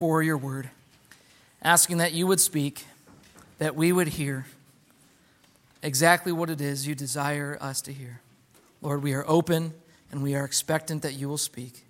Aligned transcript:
for 0.00 0.22
your 0.22 0.36
word, 0.36 0.68
asking 1.62 1.96
that 1.98 2.12
you 2.12 2.26
would 2.26 2.40
speak, 2.40 2.84
that 3.56 3.74
we 3.74 3.92
would 3.92 4.08
hear 4.08 4.44
exactly 5.82 6.32
what 6.32 6.50
it 6.50 6.60
is 6.60 6.86
you 6.86 6.94
desire 6.94 7.56
us 7.62 7.80
to 7.80 7.94
hear. 7.94 8.20
Lord, 8.82 9.02
we 9.02 9.14
are 9.14 9.24
open 9.26 9.72
and 10.12 10.22
we 10.22 10.34
are 10.34 10.44
expectant 10.44 11.00
that 11.00 11.14
you 11.14 11.30
will 11.30 11.38
speak. 11.38 11.86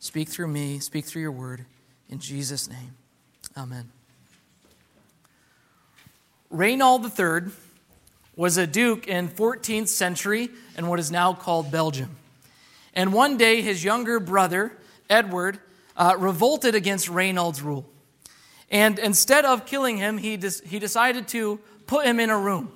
Speak 0.00 0.28
through 0.28 0.48
me, 0.48 0.80
speak 0.80 1.04
through 1.04 1.22
your 1.22 1.30
word. 1.30 1.64
In 2.10 2.18
Jesus' 2.18 2.68
name, 2.68 2.96
amen. 3.56 3.88
Reynold 6.50 7.06
III 7.16 7.52
was 8.34 8.56
a 8.56 8.66
duke 8.66 9.06
in 9.06 9.28
14th 9.28 9.88
century 9.88 10.48
in 10.76 10.88
what 10.88 10.98
is 10.98 11.12
now 11.12 11.32
called 11.32 11.70
Belgium. 11.70 12.16
And 12.94 13.12
one 13.12 13.36
day, 13.36 13.62
his 13.62 13.84
younger 13.84 14.18
brother, 14.18 14.72
Edward, 15.08 15.60
uh, 15.96 16.16
revolted 16.18 16.74
against 16.74 17.08
Reynold's 17.08 17.62
rule. 17.62 17.88
And 18.70 18.98
instead 18.98 19.44
of 19.44 19.66
killing 19.66 19.98
him, 19.98 20.18
he, 20.18 20.38
he 20.64 20.78
decided 20.78 21.28
to 21.28 21.60
put 21.86 22.06
him 22.06 22.18
in 22.18 22.30
a 22.30 22.38
room. 22.38 22.72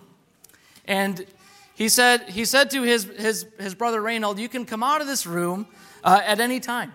And 0.85 1.27
he 1.75 1.89
said, 1.89 2.29
he 2.29 2.45
said 2.45 2.71
to 2.71 2.83
his, 2.83 3.05
his, 3.05 3.47
his 3.59 3.75
brother 3.75 4.01
Reynold, 4.01 4.39
You 4.39 4.49
can 4.49 4.65
come 4.65 4.83
out 4.83 5.01
of 5.01 5.07
this 5.07 5.27
room 5.27 5.67
uh, 6.05 6.21
at 6.25 6.41
any 6.41 6.61
time, 6.61 6.93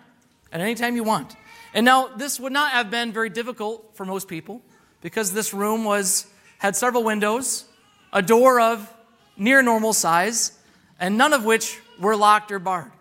at 0.52 0.62
any 0.62 0.76
time 0.76 0.96
you 0.96 1.04
want. 1.04 1.36
And 1.74 1.86
now, 1.86 2.08
this 2.08 2.40
would 2.40 2.54
not 2.54 2.72
have 2.72 2.92
been 2.92 3.12
very 3.12 3.30
difficult 3.30 3.96
for 3.96 4.06
most 4.06 4.28
people 4.28 4.62
because 5.02 5.34
this 5.34 5.54
room 5.54 5.84
was, 5.84 6.28
had 6.60 6.76
several 6.76 7.04
windows, 7.04 7.66
a 8.12 8.22
door 8.22 8.60
of 8.60 8.94
near 9.38 9.62
normal 9.64 9.94
size, 9.94 10.58
and 11.00 11.18
none 11.18 11.34
of 11.34 11.46
which 11.46 11.80
were 12.00 12.16
locked 12.16 12.52
or 12.52 12.60
barred. 12.60 12.92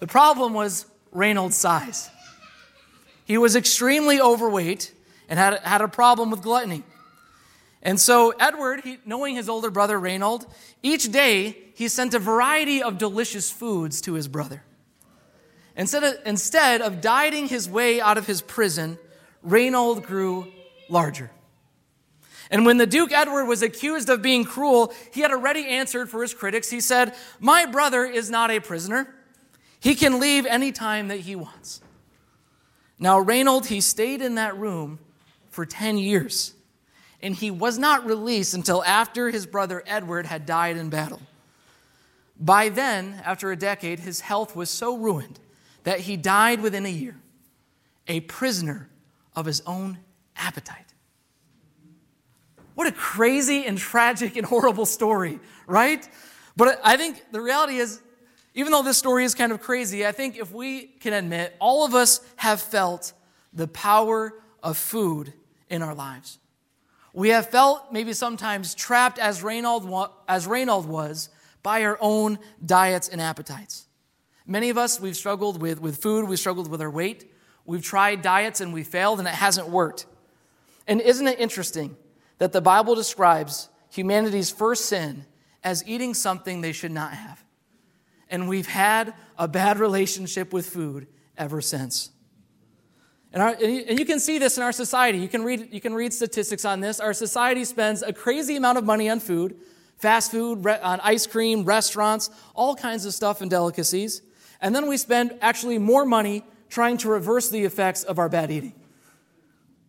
The 0.00 0.06
problem 0.06 0.54
was 0.54 0.86
Reynold's 1.12 1.56
size. 1.56 2.10
He 3.26 3.36
was 3.38 3.56
extremely 3.56 4.20
overweight 4.20 4.94
and 5.28 5.38
had, 5.38 5.58
had 5.58 5.80
a 5.82 5.88
problem 5.88 6.30
with 6.30 6.42
gluttony. 6.42 6.84
And 7.82 8.00
so, 8.00 8.30
Edward, 8.40 8.80
he, 8.84 8.98
knowing 9.04 9.34
his 9.34 9.48
older 9.48 9.70
brother 9.70 9.98
Reynold, 9.98 10.46
each 10.82 11.10
day 11.10 11.58
he 11.74 11.88
sent 11.88 12.14
a 12.14 12.20
variety 12.20 12.82
of 12.82 12.98
delicious 12.98 13.50
foods 13.50 14.00
to 14.02 14.14
his 14.14 14.28
brother. 14.28 14.62
Instead 15.76 16.04
of, 16.04 16.14
instead 16.24 16.80
of 16.80 17.00
dieting 17.00 17.48
his 17.48 17.68
way 17.68 18.00
out 18.00 18.16
of 18.16 18.28
his 18.28 18.40
prison, 18.40 18.96
Reynold 19.42 20.04
grew 20.04 20.46
larger. 20.88 21.30
And 22.48 22.64
when 22.64 22.76
the 22.76 22.86
Duke 22.86 23.12
Edward 23.12 23.46
was 23.46 23.60
accused 23.60 24.08
of 24.08 24.22
being 24.22 24.44
cruel, 24.44 24.94
he 25.12 25.20
had 25.20 25.32
already 25.32 25.66
answered 25.66 26.08
for 26.08 26.22
his 26.22 26.32
critics. 26.32 26.70
He 26.70 26.80
said, 26.80 27.12
My 27.40 27.66
brother 27.66 28.04
is 28.04 28.30
not 28.30 28.52
a 28.52 28.60
prisoner. 28.60 29.12
He 29.80 29.96
can 29.96 30.20
leave 30.20 30.46
any 30.46 30.70
time 30.70 31.08
that 31.08 31.20
he 31.20 31.34
wants. 31.34 31.80
Now, 32.98 33.18
Reynold, 33.18 33.66
he 33.66 33.80
stayed 33.80 34.22
in 34.22 34.36
that 34.36 34.56
room 34.56 34.98
for 35.50 35.66
10 35.66 35.98
years, 35.98 36.54
and 37.22 37.34
he 37.34 37.50
was 37.50 37.78
not 37.78 38.06
released 38.06 38.54
until 38.54 38.82
after 38.84 39.30
his 39.30 39.46
brother 39.46 39.82
Edward 39.86 40.26
had 40.26 40.46
died 40.46 40.76
in 40.76 40.88
battle. 40.88 41.20
By 42.38 42.68
then, 42.68 43.20
after 43.24 43.50
a 43.50 43.56
decade, 43.56 44.00
his 44.00 44.20
health 44.20 44.54
was 44.54 44.70
so 44.70 44.96
ruined 44.96 45.40
that 45.84 46.00
he 46.00 46.16
died 46.16 46.60
within 46.60 46.84
a 46.84 46.90
year, 46.90 47.16
a 48.08 48.20
prisoner 48.20 48.88
of 49.34 49.46
his 49.46 49.62
own 49.66 49.98
appetite. 50.36 50.94
What 52.74 52.86
a 52.86 52.92
crazy 52.92 53.64
and 53.64 53.78
tragic 53.78 54.36
and 54.36 54.46
horrible 54.46 54.84
story, 54.84 55.40
right? 55.66 56.06
But 56.56 56.80
I 56.84 56.96
think 56.96 57.22
the 57.32 57.40
reality 57.40 57.76
is 57.76 58.00
even 58.56 58.72
though 58.72 58.82
this 58.82 58.96
story 58.96 59.24
is 59.24 59.34
kind 59.34 59.52
of 59.52 59.60
crazy, 59.60 60.06
I 60.06 60.12
think 60.12 60.38
if 60.38 60.50
we 60.50 60.86
can 60.86 61.12
admit, 61.12 61.54
all 61.60 61.84
of 61.84 61.94
us 61.94 62.20
have 62.36 62.60
felt 62.60 63.12
the 63.52 63.68
power 63.68 64.32
of 64.62 64.78
food 64.78 65.34
in 65.68 65.82
our 65.82 65.94
lives. 65.94 66.38
We 67.12 67.28
have 67.28 67.50
felt 67.50 67.92
maybe 67.92 68.14
sometimes 68.14 68.74
trapped 68.74 69.18
as 69.18 69.42
Reynold, 69.42 70.10
as 70.26 70.46
Reynold 70.46 70.86
was 70.86 71.28
by 71.62 71.84
our 71.84 71.98
own 72.00 72.38
diets 72.64 73.10
and 73.10 73.20
appetites. 73.20 73.86
Many 74.46 74.70
of 74.70 74.78
us, 74.78 75.00
we've 75.00 75.16
struggled 75.16 75.60
with, 75.60 75.82
with 75.82 75.98
food, 75.98 76.26
we've 76.26 76.38
struggled 76.38 76.70
with 76.70 76.80
our 76.80 76.90
weight, 76.90 77.30
we've 77.66 77.82
tried 77.82 78.22
diets 78.22 78.62
and 78.62 78.72
we 78.72 78.84
failed 78.84 79.18
and 79.18 79.28
it 79.28 79.34
hasn't 79.34 79.68
worked. 79.68 80.06
And 80.86 81.02
isn't 81.02 81.26
it 81.26 81.38
interesting 81.38 81.94
that 82.38 82.52
the 82.52 82.62
Bible 82.62 82.94
describes 82.94 83.68
humanity's 83.90 84.50
first 84.50 84.86
sin 84.86 85.26
as 85.62 85.86
eating 85.86 86.14
something 86.14 86.62
they 86.62 86.72
should 86.72 86.92
not 86.92 87.12
have? 87.12 87.45
And 88.30 88.48
we've 88.48 88.66
had 88.66 89.14
a 89.38 89.48
bad 89.48 89.78
relationship 89.78 90.52
with 90.52 90.66
food 90.66 91.06
ever 91.36 91.60
since. 91.60 92.10
And, 93.32 93.42
our, 93.42 93.50
and, 93.50 93.98
you 93.98 94.04
can 94.04 94.18
see 94.18 94.38
this 94.38 94.56
in 94.56 94.62
our 94.62 94.72
society. 94.72 95.18
You 95.18 95.28
can, 95.28 95.44
read, 95.44 95.68
you 95.70 95.80
can 95.80 95.94
read 95.94 96.12
statistics 96.12 96.64
on 96.64 96.80
this. 96.80 97.00
Our 97.00 97.12
society 97.12 97.64
spends 97.64 98.02
a 98.02 98.12
crazy 98.12 98.56
amount 98.56 98.78
of 98.78 98.84
money 98.84 99.10
on 99.10 99.20
food, 99.20 99.58
fast 99.98 100.30
food, 100.30 100.64
re- 100.64 100.80
on 100.80 101.00
ice 101.00 101.26
cream, 101.26 101.64
restaurants, 101.64 102.30
all 102.54 102.74
kinds 102.74 103.04
of 103.04 103.12
stuff 103.12 103.40
and 103.40 103.50
delicacies. 103.50 104.22
And 104.60 104.74
then 104.74 104.88
we 104.88 104.96
spend 104.96 105.36
actually 105.42 105.78
more 105.78 106.06
money 106.06 106.44
trying 106.68 106.96
to 106.98 107.08
reverse 107.08 107.48
the 107.48 107.64
effects 107.64 108.02
of 108.04 108.18
our 108.18 108.28
bad 108.28 108.50
eating, 108.50 108.72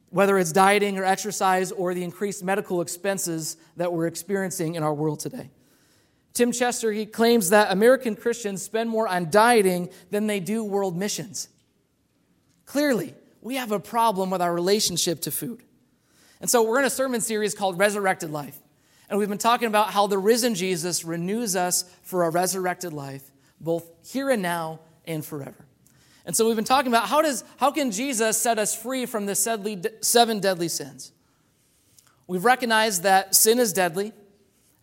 whether 0.10 0.38
it's 0.38 0.52
dieting 0.52 0.98
or 0.98 1.06
exercise 1.06 1.72
or 1.72 1.94
the 1.94 2.04
increased 2.04 2.44
medical 2.44 2.82
expenses 2.82 3.58
that 3.78 3.92
we're 3.94 4.08
experiencing 4.08 4.76
in 4.76 4.84
our 4.84 4.94
world 4.94 5.20
today. 5.20 5.52
Tim 6.38 6.52
Chester, 6.52 6.92
he 6.92 7.08
claims 7.08 7.50
that 7.50 7.72
American 7.72 8.16
Christians 8.16 8.62
spend 8.62 8.92
more 8.92 9.08
on 9.08 9.32
dieting 9.32 9.90
than 10.12 10.28
they 10.28 10.40
do 10.40 10.64
world 10.64 10.96
missions. 10.96 11.50
Clearly, 12.68 13.16
we 13.42 13.56
have 13.56 13.72
a 13.72 13.80
problem 13.80 14.30
with 14.30 14.40
our 14.40 14.54
relationship 14.54 15.22
to 15.22 15.32
food. 15.32 15.64
And 16.40 16.48
so 16.48 16.62
we're 16.62 16.78
in 16.78 16.86
a 16.86 16.92
sermon 16.92 17.22
series 17.22 17.56
called 17.56 17.80
Resurrected 17.80 18.30
Life. 18.30 18.56
And 19.10 19.18
we've 19.18 19.28
been 19.28 19.40
talking 19.40 19.68
about 19.68 19.90
how 19.90 20.06
the 20.06 20.20
risen 20.20 20.54
Jesus 20.54 21.04
renews 21.04 21.56
us 21.56 21.86
for 22.04 22.26
a 22.26 22.30
resurrected 22.30 22.94
life, 22.94 23.32
both 23.60 23.90
here 24.06 24.30
and 24.30 24.44
now 24.44 24.82
and 25.06 25.26
forever. 25.26 25.66
And 26.24 26.36
so 26.36 26.46
we've 26.46 26.56
been 26.56 26.66
talking 26.66 26.92
about 26.92 27.08
how, 27.08 27.24
does, 27.24 27.44
how 27.56 27.72
can 27.72 27.90
Jesus 27.90 28.38
set 28.38 28.60
us 28.60 28.76
free 28.76 29.08
from 29.08 29.26
the 29.26 29.34
seven 30.02 30.40
deadly 30.40 30.68
sins? 30.68 31.14
We've 32.28 32.46
recognized 32.46 33.02
that 33.02 33.34
sin 33.34 33.58
is 33.58 33.74
deadly, 33.74 34.14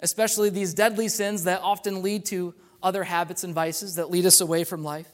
especially 0.05 0.51
these 0.51 0.75
deadly 0.75 1.09
sins 1.09 1.45
that 1.45 1.63
often 1.63 2.03
lead 2.03 2.27
to 2.27 2.55
other 2.83 3.05
habits 3.05 3.43
and 3.43 3.55
vices 3.55 3.95
that 3.95 4.11
lead 4.11 4.27
us 4.27 4.43
away 4.43 4.63
from 4.63 4.85
life. 4.85 5.09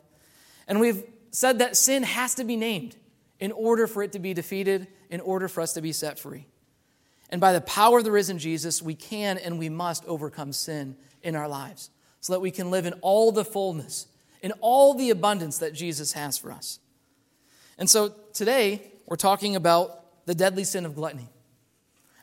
And 0.67 0.81
we've 0.81 1.05
said 1.31 1.61
that 1.61 1.77
sin 1.77 2.03
has 2.03 2.35
to 2.35 2.45
be 2.45 2.57
named 2.57 2.97
in 3.39 3.53
order 3.53 3.87
for 3.87 4.03
it 4.03 4.11
to 4.13 4.19
be 4.19 4.35
defeated, 4.35 4.89
in 5.09 5.21
order 5.21 5.47
for 5.47 5.61
us 5.61 5.75
to 5.75 5.81
be 5.81 5.93
set 5.93 6.19
free. 6.19 6.49
And 7.31 7.41
by 7.41 7.53
the 7.53 7.61
power 7.61 7.99
of 7.99 8.05
the 8.05 8.11
risen 8.11 8.41
Jesus, 8.41 8.83
we 8.83 8.97
can 8.97 9.39
and 9.39 9.61
we 9.61 9.69
must 9.69 10.05
overcome 10.07 10.53
sin 10.53 10.97
in 11.23 11.37
our 11.37 11.47
lives 11.47 11.91
so 12.19 12.33
that 12.33 12.41
we 12.41 12.51
can 12.51 12.73
live 12.73 12.85
in 12.85 12.95
all 12.95 13.31
the 13.31 13.45
fullness, 13.45 14.09
in 14.43 14.51
all 14.61 14.95
the 14.95 15.11
abundance 15.11 15.59
that 15.59 15.73
Jesus 15.73 16.15
has 16.15 16.37
for 16.37 16.51
us. 16.51 16.81
And 17.79 17.89
so 17.89 18.13
today, 18.33 18.91
we're 19.07 19.15
talking 19.15 19.55
about 19.55 20.27
the 20.27 20.35
deadly 20.35 20.65
sin 20.65 20.85
of 20.85 20.97
gluttony. 20.97 21.29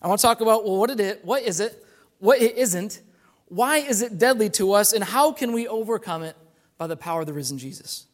I 0.01 0.09
want 0.09 0.19
to 0.19 0.27
talk 0.27 0.41
about, 0.41 0.66
well, 0.66 0.77
what, 0.77 1.19
what 1.23 1.44
is 1.44 1.61
it? 1.61 1.85
What 2.19 2.41
it 2.41 2.57
isn't, 2.57 3.01
why 3.47 3.78
is 3.78 4.01
it 4.01 4.17
deadly 4.17 4.50
to 4.51 4.73
us, 4.73 4.94
and 4.94 5.03
how 5.03 5.31
can 5.31 5.53
we 5.53 5.67
overcome 5.67 6.23
it 6.23 6.35
by 6.78 6.88
the 6.88 6.97
power 6.97 7.22
of 7.22 7.28
the 7.28 7.33
risen 7.33 7.57
Jesus? 7.57 8.07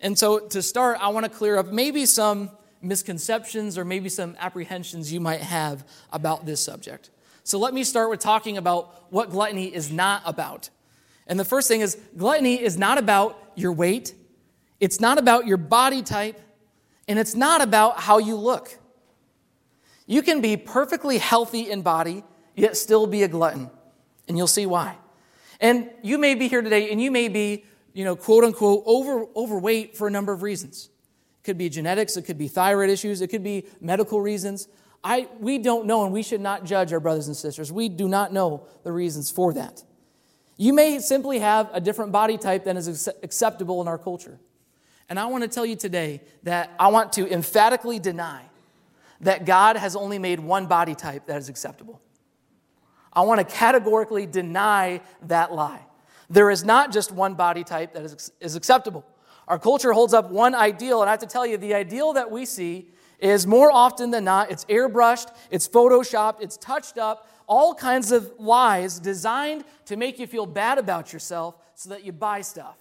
And 0.00 0.18
so, 0.18 0.40
to 0.40 0.60
start, 0.60 0.98
I 1.00 1.08
want 1.08 1.24
to 1.24 1.30
clear 1.30 1.56
up 1.56 1.68
maybe 1.68 2.04
some 2.06 2.50
misconceptions 2.82 3.78
or 3.78 3.84
maybe 3.84 4.08
some 4.08 4.36
apprehensions 4.38 5.12
you 5.12 5.20
might 5.20 5.40
have 5.40 5.86
about 6.12 6.44
this 6.44 6.62
subject. 6.62 7.10
So, 7.44 7.58
let 7.58 7.72
me 7.72 7.84
start 7.84 8.10
with 8.10 8.20
talking 8.20 8.58
about 8.58 9.10
what 9.12 9.30
gluttony 9.30 9.72
is 9.72 9.90
not 9.90 10.22
about. 10.26 10.68
And 11.26 11.38
the 11.38 11.44
first 11.44 11.68
thing 11.68 11.80
is 11.80 11.96
gluttony 12.16 12.60
is 12.60 12.76
not 12.76 12.98
about 12.98 13.52
your 13.54 13.72
weight, 13.72 14.14
it's 14.80 15.00
not 15.00 15.18
about 15.18 15.46
your 15.46 15.56
body 15.56 16.02
type, 16.02 16.40
and 17.08 17.18
it's 17.18 17.34
not 17.34 17.62
about 17.62 18.00
how 18.00 18.18
you 18.18 18.36
look. 18.36 18.76
You 20.06 20.20
can 20.22 20.40
be 20.40 20.56
perfectly 20.56 21.18
healthy 21.18 21.70
in 21.70 21.82
body 21.82 22.24
yet 22.54 22.76
still 22.76 23.06
be 23.06 23.22
a 23.22 23.28
glutton. 23.28 23.70
And 24.28 24.36
you'll 24.36 24.46
see 24.46 24.66
why. 24.66 24.96
And 25.60 25.90
you 26.02 26.18
may 26.18 26.34
be 26.34 26.48
here 26.48 26.62
today 26.62 26.90
and 26.90 27.00
you 27.00 27.10
may 27.10 27.28
be, 27.28 27.64
you 27.92 28.04
know, 28.04 28.16
quote 28.16 28.44
unquote, 28.44 28.82
over, 28.86 29.26
overweight 29.36 29.96
for 29.96 30.08
a 30.08 30.10
number 30.10 30.32
of 30.32 30.42
reasons. 30.42 30.88
It 31.40 31.44
could 31.44 31.58
be 31.58 31.68
genetics, 31.68 32.16
it 32.16 32.22
could 32.22 32.38
be 32.38 32.48
thyroid 32.48 32.90
issues, 32.90 33.20
it 33.20 33.28
could 33.28 33.44
be 33.44 33.66
medical 33.80 34.20
reasons. 34.20 34.68
I, 35.04 35.28
we 35.40 35.58
don't 35.58 35.86
know, 35.86 36.04
and 36.04 36.12
we 36.12 36.22
should 36.22 36.40
not 36.40 36.64
judge 36.64 36.92
our 36.92 37.00
brothers 37.00 37.26
and 37.26 37.36
sisters. 37.36 37.72
We 37.72 37.88
do 37.88 38.08
not 38.08 38.32
know 38.32 38.66
the 38.84 38.92
reasons 38.92 39.30
for 39.30 39.52
that. 39.54 39.82
You 40.56 40.72
may 40.72 41.00
simply 41.00 41.40
have 41.40 41.70
a 41.72 41.80
different 41.80 42.12
body 42.12 42.38
type 42.38 42.64
than 42.64 42.76
is 42.76 43.08
acceptable 43.22 43.82
in 43.82 43.88
our 43.88 43.98
culture. 43.98 44.38
And 45.08 45.18
I 45.18 45.26
want 45.26 45.42
to 45.42 45.48
tell 45.48 45.66
you 45.66 45.76
today 45.76 46.20
that 46.44 46.70
I 46.78 46.88
want 46.88 47.12
to 47.14 47.30
emphatically 47.30 47.98
deny 47.98 48.44
that 49.20 49.44
God 49.44 49.76
has 49.76 49.96
only 49.96 50.18
made 50.18 50.40
one 50.40 50.66
body 50.66 50.94
type 50.94 51.26
that 51.26 51.38
is 51.38 51.48
acceptable. 51.48 52.00
I 53.12 53.22
want 53.22 53.46
to 53.46 53.56
categorically 53.56 54.26
deny 54.26 55.00
that 55.22 55.52
lie. 55.52 55.84
There 56.30 56.50
is 56.50 56.64
not 56.64 56.92
just 56.92 57.12
one 57.12 57.34
body 57.34 57.62
type 57.62 57.92
that 57.94 58.02
is, 58.02 58.32
is 58.40 58.56
acceptable. 58.56 59.04
Our 59.48 59.58
culture 59.58 59.92
holds 59.92 60.14
up 60.14 60.30
one 60.30 60.54
ideal, 60.54 61.02
and 61.02 61.08
I 61.08 61.12
have 61.12 61.20
to 61.20 61.26
tell 61.26 61.44
you, 61.44 61.58
the 61.58 61.74
ideal 61.74 62.14
that 62.14 62.30
we 62.30 62.46
see 62.46 62.88
is 63.18 63.46
more 63.46 63.70
often 63.70 64.10
than 64.10 64.24
not, 64.24 64.50
it's 64.50 64.64
airbrushed, 64.64 65.34
it's 65.50 65.68
photoshopped, 65.68 66.40
it's 66.40 66.56
touched 66.56 66.96
up, 66.96 67.28
all 67.46 67.74
kinds 67.74 68.12
of 68.12 68.32
lies 68.38 68.98
designed 68.98 69.64
to 69.84 69.96
make 69.96 70.18
you 70.18 70.26
feel 70.26 70.46
bad 70.46 70.78
about 70.78 71.12
yourself 71.12 71.56
so 71.74 71.90
that 71.90 72.04
you 72.04 72.12
buy 72.12 72.40
stuff. 72.40 72.78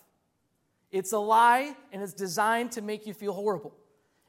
It's 0.92 1.12
a 1.12 1.20
lie, 1.20 1.76
and 1.92 2.02
it's 2.02 2.14
designed 2.14 2.72
to 2.74 2.82
make 2.82 3.06
you 3.06 3.14
feel 3.14 3.34
horrible. 3.34 3.74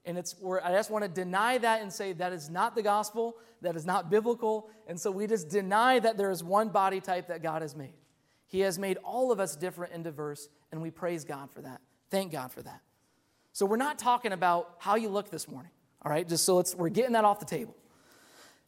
And 0.05 0.19
it's 0.19 0.35
where 0.41 0.65
I 0.65 0.73
just 0.73 0.91
want 0.91 1.05
to 1.05 1.09
deny 1.09 1.59
that 1.59 1.81
and 1.81 1.93
say 1.93 2.13
that 2.15 2.33
is 2.33 2.51
not 2.51 2.75
the 2.75 2.83
gospel, 2.83 3.37
that 3.63 3.77
is 3.77 3.87
not 3.87 4.11
biblical. 4.11 4.69
And 4.87 5.01
so 5.01 5.11
we 5.11 5.27
just 5.27 5.49
deny 5.49 5.99
that 5.99 6.17
there 6.17 6.31
is 6.31 6.45
one 6.45 6.69
body 6.69 7.01
type 7.01 7.29
that 7.29 7.43
God 7.43 7.63
has 7.63 7.75
made. 7.75 7.95
He 8.47 8.61
has 8.61 8.79
made 8.79 8.99
all 8.99 9.33
of 9.33 9.41
us 9.41 9.57
different 9.57 9.95
and 9.95 10.05
diverse, 10.05 10.49
and 10.71 10.83
we 10.83 10.91
praise 10.91 11.25
God 11.25 11.51
for 11.51 11.63
that. 11.63 11.81
Thank 12.11 12.33
God 12.33 12.53
for 12.53 12.63
that. 12.63 12.81
So 13.55 13.65
we're 13.65 13.77
not 13.77 13.99
talking 13.99 14.33
about 14.33 14.77
how 14.79 14.97
you 14.97 15.09
look 15.09 15.31
this 15.31 15.49
morning, 15.49 15.71
all 16.03 16.11
right? 16.11 16.29
Just 16.29 16.45
so 16.45 16.57
let's, 16.57 16.75
we're 16.75 16.91
getting 16.91 17.13
that 17.13 17.25
off 17.25 17.41
the 17.41 17.47
table. 17.47 17.75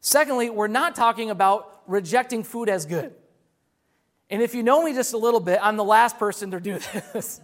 Secondly, 0.00 0.50
we're 0.50 0.68
not 0.68 0.94
talking 0.94 1.30
about 1.30 1.82
rejecting 1.86 2.42
food 2.42 2.68
as 2.68 2.86
good. 2.86 3.14
And 4.30 4.42
if 4.42 4.54
you 4.54 4.62
know 4.62 4.82
me 4.82 4.94
just 4.94 5.12
a 5.12 5.18
little 5.18 5.40
bit, 5.40 5.58
I'm 5.62 5.76
the 5.76 5.84
last 5.84 6.18
person 6.18 6.50
to 6.52 6.60
do 6.60 6.78
this. 7.12 7.40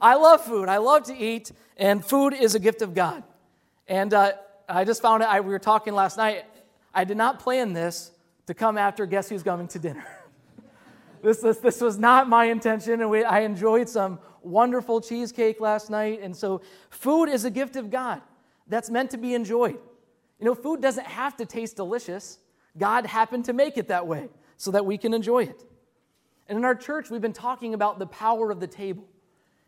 I 0.00 0.14
love 0.16 0.44
food. 0.44 0.68
I 0.68 0.78
love 0.78 1.04
to 1.04 1.16
eat, 1.16 1.52
and 1.76 2.04
food 2.04 2.34
is 2.34 2.54
a 2.54 2.58
gift 2.58 2.82
of 2.82 2.94
God. 2.94 3.22
And 3.86 4.12
uh, 4.12 4.32
I 4.68 4.84
just 4.84 5.02
found 5.02 5.22
it, 5.22 5.28
I, 5.28 5.40
we 5.40 5.50
were 5.50 5.58
talking 5.58 5.94
last 5.94 6.16
night. 6.16 6.44
I 6.94 7.04
did 7.04 7.16
not 7.16 7.38
plan 7.38 7.72
this 7.72 8.12
to 8.46 8.54
come 8.54 8.76
after 8.76 9.06
Guess 9.06 9.28
Who's 9.28 9.42
Coming 9.42 9.68
to 9.68 9.78
Dinner. 9.78 10.06
this, 11.22 11.40
this, 11.40 11.58
this 11.58 11.80
was 11.80 11.98
not 11.98 12.28
my 12.28 12.46
intention, 12.46 13.00
and 13.00 13.10
we, 13.10 13.24
I 13.24 13.40
enjoyed 13.40 13.88
some 13.88 14.18
wonderful 14.42 15.00
cheesecake 15.00 15.60
last 15.60 15.90
night. 15.90 16.20
And 16.22 16.36
so, 16.36 16.60
food 16.90 17.26
is 17.26 17.44
a 17.44 17.50
gift 17.50 17.76
of 17.76 17.90
God 17.90 18.20
that's 18.66 18.90
meant 18.90 19.10
to 19.10 19.16
be 19.16 19.34
enjoyed. 19.34 19.78
You 20.38 20.46
know, 20.46 20.54
food 20.54 20.82
doesn't 20.82 21.06
have 21.06 21.36
to 21.36 21.46
taste 21.46 21.76
delicious, 21.76 22.38
God 22.76 23.06
happened 23.06 23.44
to 23.46 23.52
make 23.52 23.76
it 23.76 23.88
that 23.88 24.06
way 24.06 24.28
so 24.56 24.70
that 24.70 24.84
we 24.84 24.98
can 24.98 25.14
enjoy 25.14 25.44
it. 25.44 25.64
And 26.48 26.58
in 26.58 26.64
our 26.64 26.74
church, 26.74 27.10
we've 27.10 27.20
been 27.20 27.32
talking 27.32 27.74
about 27.74 27.98
the 27.98 28.06
power 28.06 28.50
of 28.50 28.60
the 28.60 28.66
table 28.66 29.04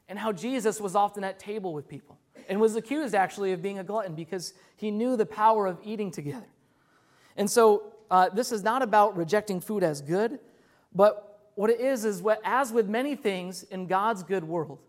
and 0.09 0.19
how 0.19 0.33
Jesus 0.33 0.81
was 0.81 0.95
often 0.95 1.25
at 1.25 1.39
table 1.39 1.73
with 1.73 1.89
people 1.89 2.19
and 2.49 2.61
was 2.61 2.77
accused 2.77 3.15
actually 3.15 3.53
of 3.53 3.63
being 3.63 3.79
a 3.79 3.85
glutton 3.85 4.15
because 4.15 4.55
he 4.77 4.91
knew 4.91 5.17
the 5.17 5.27
power 5.27 5.67
of 5.67 5.79
eating 5.85 6.11
together. 6.11 6.47
And 7.37 7.51
so 7.51 7.93
uh, 8.11 8.29
this 8.31 8.53
is 8.53 8.63
not 8.63 8.83
about 8.83 9.17
rejecting 9.17 9.61
food 9.61 9.83
as 9.83 10.01
good, 10.01 10.39
but 10.95 11.51
what 11.55 11.71
it 11.71 11.81
is 11.81 12.05
is 12.05 12.23
what, 12.23 12.41
as 12.45 12.73
with 12.73 12.89
many 12.89 13.17
things 13.17 13.63
in 13.65 13.87
God's 13.87 14.23
good 14.23 14.45
world, 14.45 14.81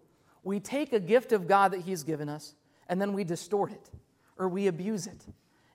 we 0.43 0.59
take 0.59 0.93
a 0.93 0.99
gift 0.99 1.31
of 1.31 1.47
God 1.47 1.71
that 1.71 1.81
He's 1.81 2.03
given 2.03 2.29
us 2.29 2.55
and 2.87 3.01
then 3.01 3.13
we 3.13 3.23
distort 3.23 3.71
it 3.71 3.89
or 4.37 4.47
we 4.47 4.67
abuse 4.67 5.07
it. 5.07 5.25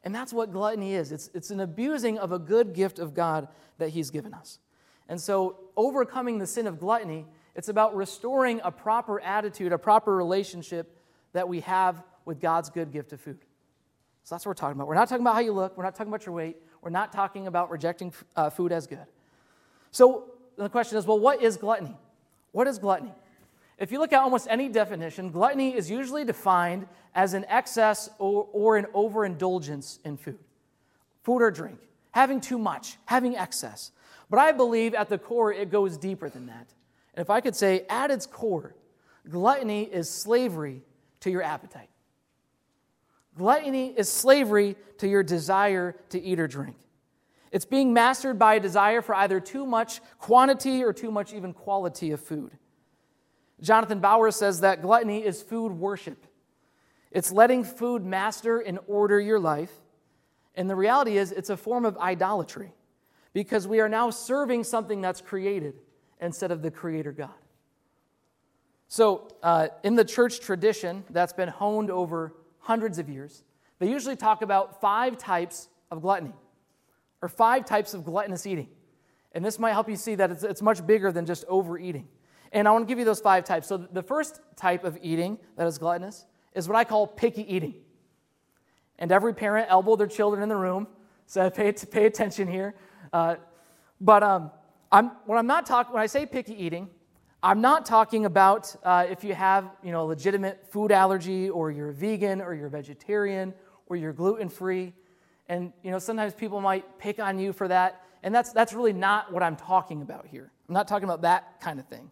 And 0.02 0.14
that's 0.14 0.32
what 0.32 0.52
gluttony 0.52 0.94
is 0.94 1.12
it's, 1.12 1.30
it's 1.34 1.50
an 1.50 1.60
abusing 1.60 2.18
of 2.18 2.32
a 2.32 2.38
good 2.38 2.72
gift 2.72 2.98
of 2.98 3.14
God 3.14 3.48
that 3.78 3.90
He's 3.90 4.10
given 4.10 4.32
us. 4.34 4.58
And 5.08 5.20
so, 5.20 5.56
overcoming 5.76 6.38
the 6.38 6.46
sin 6.46 6.66
of 6.66 6.78
gluttony 6.78 7.26
it's 7.54 7.68
about 7.68 7.96
restoring 7.96 8.60
a 8.62 8.70
proper 8.70 9.20
attitude, 9.20 9.72
a 9.72 9.78
proper 9.78 10.14
relationship 10.14 10.96
that 11.32 11.48
we 11.48 11.60
have 11.60 12.02
with 12.24 12.40
God's 12.40 12.70
good 12.70 12.92
gift 12.92 13.12
of 13.12 13.20
food. 13.20 13.38
So 14.24 14.34
that's 14.34 14.44
what 14.44 14.50
we're 14.50 14.54
talking 14.54 14.76
about. 14.76 14.88
We're 14.88 14.94
not 14.94 15.08
talking 15.08 15.22
about 15.22 15.34
how 15.34 15.40
you 15.40 15.52
look. 15.52 15.76
We're 15.76 15.84
not 15.84 15.94
talking 15.94 16.12
about 16.12 16.26
your 16.26 16.34
weight. 16.34 16.56
We're 16.82 16.90
not 16.90 17.12
talking 17.12 17.46
about 17.46 17.70
rejecting 17.70 18.12
uh, 18.36 18.50
food 18.50 18.72
as 18.72 18.86
good. 18.86 19.06
So 19.90 20.30
the 20.56 20.68
question 20.68 20.98
is 20.98 21.06
well, 21.06 21.18
what 21.18 21.42
is 21.42 21.56
gluttony? 21.56 21.96
What 22.52 22.66
is 22.66 22.78
gluttony? 22.78 23.12
If 23.78 23.90
you 23.90 23.98
look 23.98 24.12
at 24.12 24.20
almost 24.20 24.46
any 24.50 24.68
definition, 24.68 25.30
gluttony 25.30 25.74
is 25.74 25.90
usually 25.90 26.24
defined 26.24 26.86
as 27.14 27.32
an 27.32 27.46
excess 27.48 28.10
or, 28.18 28.46
or 28.52 28.76
an 28.76 28.86
overindulgence 28.92 29.98
in 30.04 30.16
food, 30.16 30.38
food 31.22 31.40
or 31.40 31.50
drink, 31.50 31.78
having 32.10 32.40
too 32.40 32.58
much, 32.58 32.98
having 33.06 33.36
excess. 33.36 33.90
But 34.28 34.38
I 34.38 34.52
believe 34.52 34.94
at 34.94 35.08
the 35.08 35.18
core 35.18 35.52
it 35.52 35.70
goes 35.70 35.96
deeper 35.96 36.28
than 36.28 36.46
that. 36.46 36.72
And 37.14 37.22
if 37.22 37.30
I 37.30 37.40
could 37.40 37.56
say, 37.56 37.86
at 37.88 38.10
its 38.10 38.26
core, 38.26 38.74
gluttony 39.28 39.82
is 39.82 40.08
slavery 40.08 40.82
to 41.20 41.30
your 41.30 41.42
appetite. 41.42 41.89
Gluttony 43.40 43.94
is 43.96 44.12
slavery 44.12 44.76
to 44.98 45.08
your 45.08 45.22
desire 45.22 45.96
to 46.10 46.20
eat 46.20 46.38
or 46.38 46.46
drink. 46.46 46.76
It's 47.50 47.64
being 47.64 47.94
mastered 47.94 48.38
by 48.38 48.56
a 48.56 48.60
desire 48.60 49.00
for 49.00 49.14
either 49.14 49.40
too 49.40 49.64
much 49.64 50.02
quantity 50.18 50.84
or 50.84 50.92
too 50.92 51.10
much 51.10 51.32
even 51.32 51.54
quality 51.54 52.10
of 52.10 52.20
food. 52.20 52.50
Jonathan 53.62 53.98
Bauer 53.98 54.30
says 54.30 54.60
that 54.60 54.82
gluttony 54.82 55.24
is 55.24 55.40
food 55.40 55.72
worship. 55.72 56.26
It's 57.10 57.32
letting 57.32 57.64
food 57.64 58.04
master 58.04 58.58
and 58.58 58.78
order 58.86 59.18
your 59.18 59.40
life. 59.40 59.72
And 60.54 60.68
the 60.68 60.76
reality 60.76 61.16
is, 61.16 61.32
it's 61.32 61.48
a 61.48 61.56
form 61.56 61.86
of 61.86 61.96
idolatry 61.96 62.74
because 63.32 63.66
we 63.66 63.80
are 63.80 63.88
now 63.88 64.10
serving 64.10 64.64
something 64.64 65.00
that's 65.00 65.22
created 65.22 65.80
instead 66.20 66.50
of 66.50 66.60
the 66.60 66.70
Creator 66.70 67.12
God. 67.12 67.30
So, 68.88 69.28
uh, 69.42 69.68
in 69.82 69.94
the 69.94 70.04
church 70.04 70.40
tradition 70.40 71.04
that's 71.08 71.32
been 71.32 71.48
honed 71.48 71.90
over 71.90 72.34
hundreds 72.60 72.98
of 72.98 73.08
years, 73.08 73.42
they 73.78 73.90
usually 73.90 74.16
talk 74.16 74.42
about 74.42 74.80
five 74.80 75.18
types 75.18 75.68
of 75.90 76.02
gluttony 76.02 76.34
or 77.22 77.28
five 77.28 77.64
types 77.64 77.94
of 77.94 78.04
gluttonous 78.04 78.46
eating. 78.46 78.68
And 79.32 79.44
this 79.44 79.58
might 79.58 79.72
help 79.72 79.88
you 79.88 79.96
see 79.96 80.14
that 80.16 80.30
it's, 80.30 80.42
it's 80.42 80.62
much 80.62 80.86
bigger 80.86 81.12
than 81.12 81.26
just 81.26 81.44
overeating. 81.48 82.08
And 82.52 82.66
I 82.66 82.72
want 82.72 82.86
to 82.86 82.86
give 82.86 82.98
you 82.98 83.04
those 83.04 83.20
five 83.20 83.44
types. 83.44 83.68
So, 83.68 83.76
the 83.76 84.02
first 84.02 84.40
type 84.56 84.84
of 84.84 84.98
eating 85.02 85.38
that 85.56 85.66
is 85.66 85.78
gluttonous 85.78 86.26
is 86.54 86.68
what 86.68 86.76
I 86.76 86.84
call 86.84 87.06
picky 87.06 87.42
eating. 87.52 87.74
And 88.98 89.12
every 89.12 89.32
parent 89.32 89.68
elbowed 89.70 90.00
their 90.00 90.08
children 90.08 90.42
in 90.42 90.48
the 90.48 90.56
room, 90.56 90.88
so 91.26 91.48
pay, 91.50 91.72
pay 91.72 92.06
attention 92.06 92.48
here. 92.48 92.74
Uh, 93.12 93.36
but 94.00 94.22
um, 94.22 94.50
I'm, 94.90 95.12
when 95.26 95.38
I'm 95.38 95.46
not 95.46 95.64
talking, 95.66 95.92
when 95.94 96.02
I 96.02 96.06
say 96.06 96.26
picky 96.26 96.54
eating, 96.54 96.90
I'm 97.42 97.62
not 97.62 97.86
talking 97.86 98.26
about 98.26 98.74
uh, 98.84 99.06
if 99.08 99.24
you 99.24 99.34
have, 99.34 99.70
you 99.82 99.92
know, 99.92 100.04
legitimate 100.04 100.66
food 100.68 100.92
allergy 100.92 101.48
or 101.48 101.70
you're 101.70 101.88
a 101.88 101.92
vegan 101.92 102.42
or 102.42 102.54
you're 102.54 102.68
vegetarian 102.68 103.54
or 103.86 103.96
you're 103.96 104.12
gluten 104.12 104.50
free. 104.50 104.92
And, 105.48 105.72
you 105.82 105.90
know, 105.90 105.98
sometimes 105.98 106.34
people 106.34 106.60
might 106.60 106.98
pick 106.98 107.18
on 107.18 107.38
you 107.38 107.54
for 107.54 107.66
that. 107.68 108.02
And 108.22 108.34
that's, 108.34 108.52
that's 108.52 108.74
really 108.74 108.92
not 108.92 109.32
what 109.32 109.42
I'm 109.42 109.56
talking 109.56 110.02
about 110.02 110.26
here. 110.26 110.52
I'm 110.68 110.74
not 110.74 110.86
talking 110.86 111.04
about 111.04 111.22
that 111.22 111.60
kind 111.62 111.80
of 111.80 111.86
thing. 111.86 112.10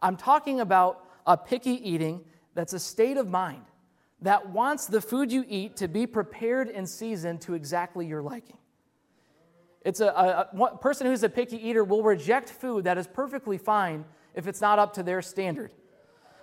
I'm 0.00 0.16
talking 0.16 0.60
about 0.60 1.04
a 1.26 1.36
picky 1.36 1.72
eating 1.86 2.24
that's 2.54 2.72
a 2.72 2.78
state 2.78 3.18
of 3.18 3.28
mind 3.28 3.64
that 4.22 4.48
wants 4.48 4.86
the 4.86 5.02
food 5.02 5.30
you 5.30 5.44
eat 5.46 5.76
to 5.76 5.88
be 5.88 6.06
prepared 6.06 6.68
and 6.68 6.88
seasoned 6.88 7.42
to 7.42 7.52
exactly 7.52 8.06
your 8.06 8.22
liking. 8.22 8.56
It's 9.82 10.00
a, 10.00 10.06
a, 10.06 10.48
a 10.58 10.76
person 10.78 11.06
who's 11.06 11.22
a 11.22 11.28
picky 11.28 11.56
eater 11.68 11.84
will 11.84 12.02
reject 12.02 12.48
food 12.48 12.84
that 12.84 12.96
is 12.96 13.06
perfectly 13.06 13.58
fine 13.58 14.06
if 14.34 14.46
it's 14.46 14.60
not 14.60 14.78
up 14.78 14.94
to 14.94 15.02
their 15.02 15.22
standard. 15.22 15.72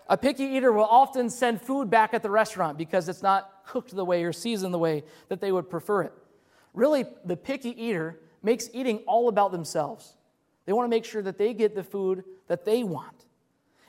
A 0.10 0.18
picky 0.18 0.44
eater 0.44 0.72
will 0.72 0.86
often 0.86 1.30
send 1.30 1.62
food 1.62 1.90
back 1.90 2.14
at 2.14 2.24
the 2.24 2.30
restaurant 2.30 2.78
because 2.78 3.10
it's 3.10 3.22
not 3.22 3.66
cooked 3.66 3.94
the 3.94 4.06
way 4.06 4.24
or 4.24 4.32
seasoned 4.32 4.74
the 4.74 4.80
way 4.80 5.04
that 5.28 5.42
they 5.42 5.52
would 5.52 5.70
prefer 5.70 6.04
it. 6.04 6.14
Really, 6.74 7.06
the 7.26 7.36
picky 7.36 7.72
eater 7.82 8.20
makes 8.42 8.70
eating 8.74 9.00
all 9.08 9.28
about 9.28 9.52
themselves. 9.52 10.16
They 10.66 10.74
want 10.74 10.86
to 10.86 10.90
make 10.90 11.06
sure 11.06 11.22
that 11.22 11.38
they 11.38 11.54
get 11.54 11.76
the 11.76 11.84
food 11.84 12.24
that 12.48 12.66
they 12.66 12.84
want. 12.84 13.26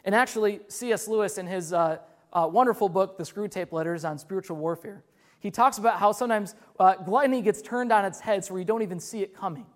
And 0.05 0.15
actually, 0.15 0.61
C.S. 0.69 1.07
Lewis, 1.07 1.39
in 1.39 1.47
his 1.47 1.73
uh, 1.73 1.99
uh, 2.33 2.49
wonderful 2.51 2.89
book, 2.89 3.19
The 3.19 3.25
Screwtape 3.25 3.73
Letters 3.73 4.05
on 4.05 4.19
Spiritual 4.19 4.57
Warfare, 4.57 5.05
he 5.41 5.51
talks 5.51 5.79
about 5.79 5.99
how 5.99 6.13
sometimes 6.13 6.55
uh, 6.81 6.95
gluttony 6.95 7.43
gets 7.43 7.63
turned 7.63 7.93
on 7.93 8.05
its 8.05 8.21
head 8.21 8.45
so 8.45 8.57
you 8.57 8.65
don't 8.65 8.83
even 8.83 8.99
see 8.99 9.23
it 9.23 9.37
coming. 9.37 9.67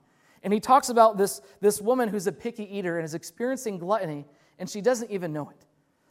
And 0.43 0.53
he 0.53 0.61
talks 0.61 0.89
about 0.89 1.17
this, 1.17 1.41
this 1.61 1.81
woman 1.81 2.09
who's 2.09 2.27
a 2.27 2.33
picky 2.33 2.65
eater 2.77 2.99
and 2.99 3.05
is 3.05 3.15
experiencing 3.15 3.79
gluttony, 3.79 4.25
and 4.59 4.69
she 4.69 4.81
doesn't 4.81 5.11
even 5.11 5.33
know 5.33 5.51
it. 5.51 5.67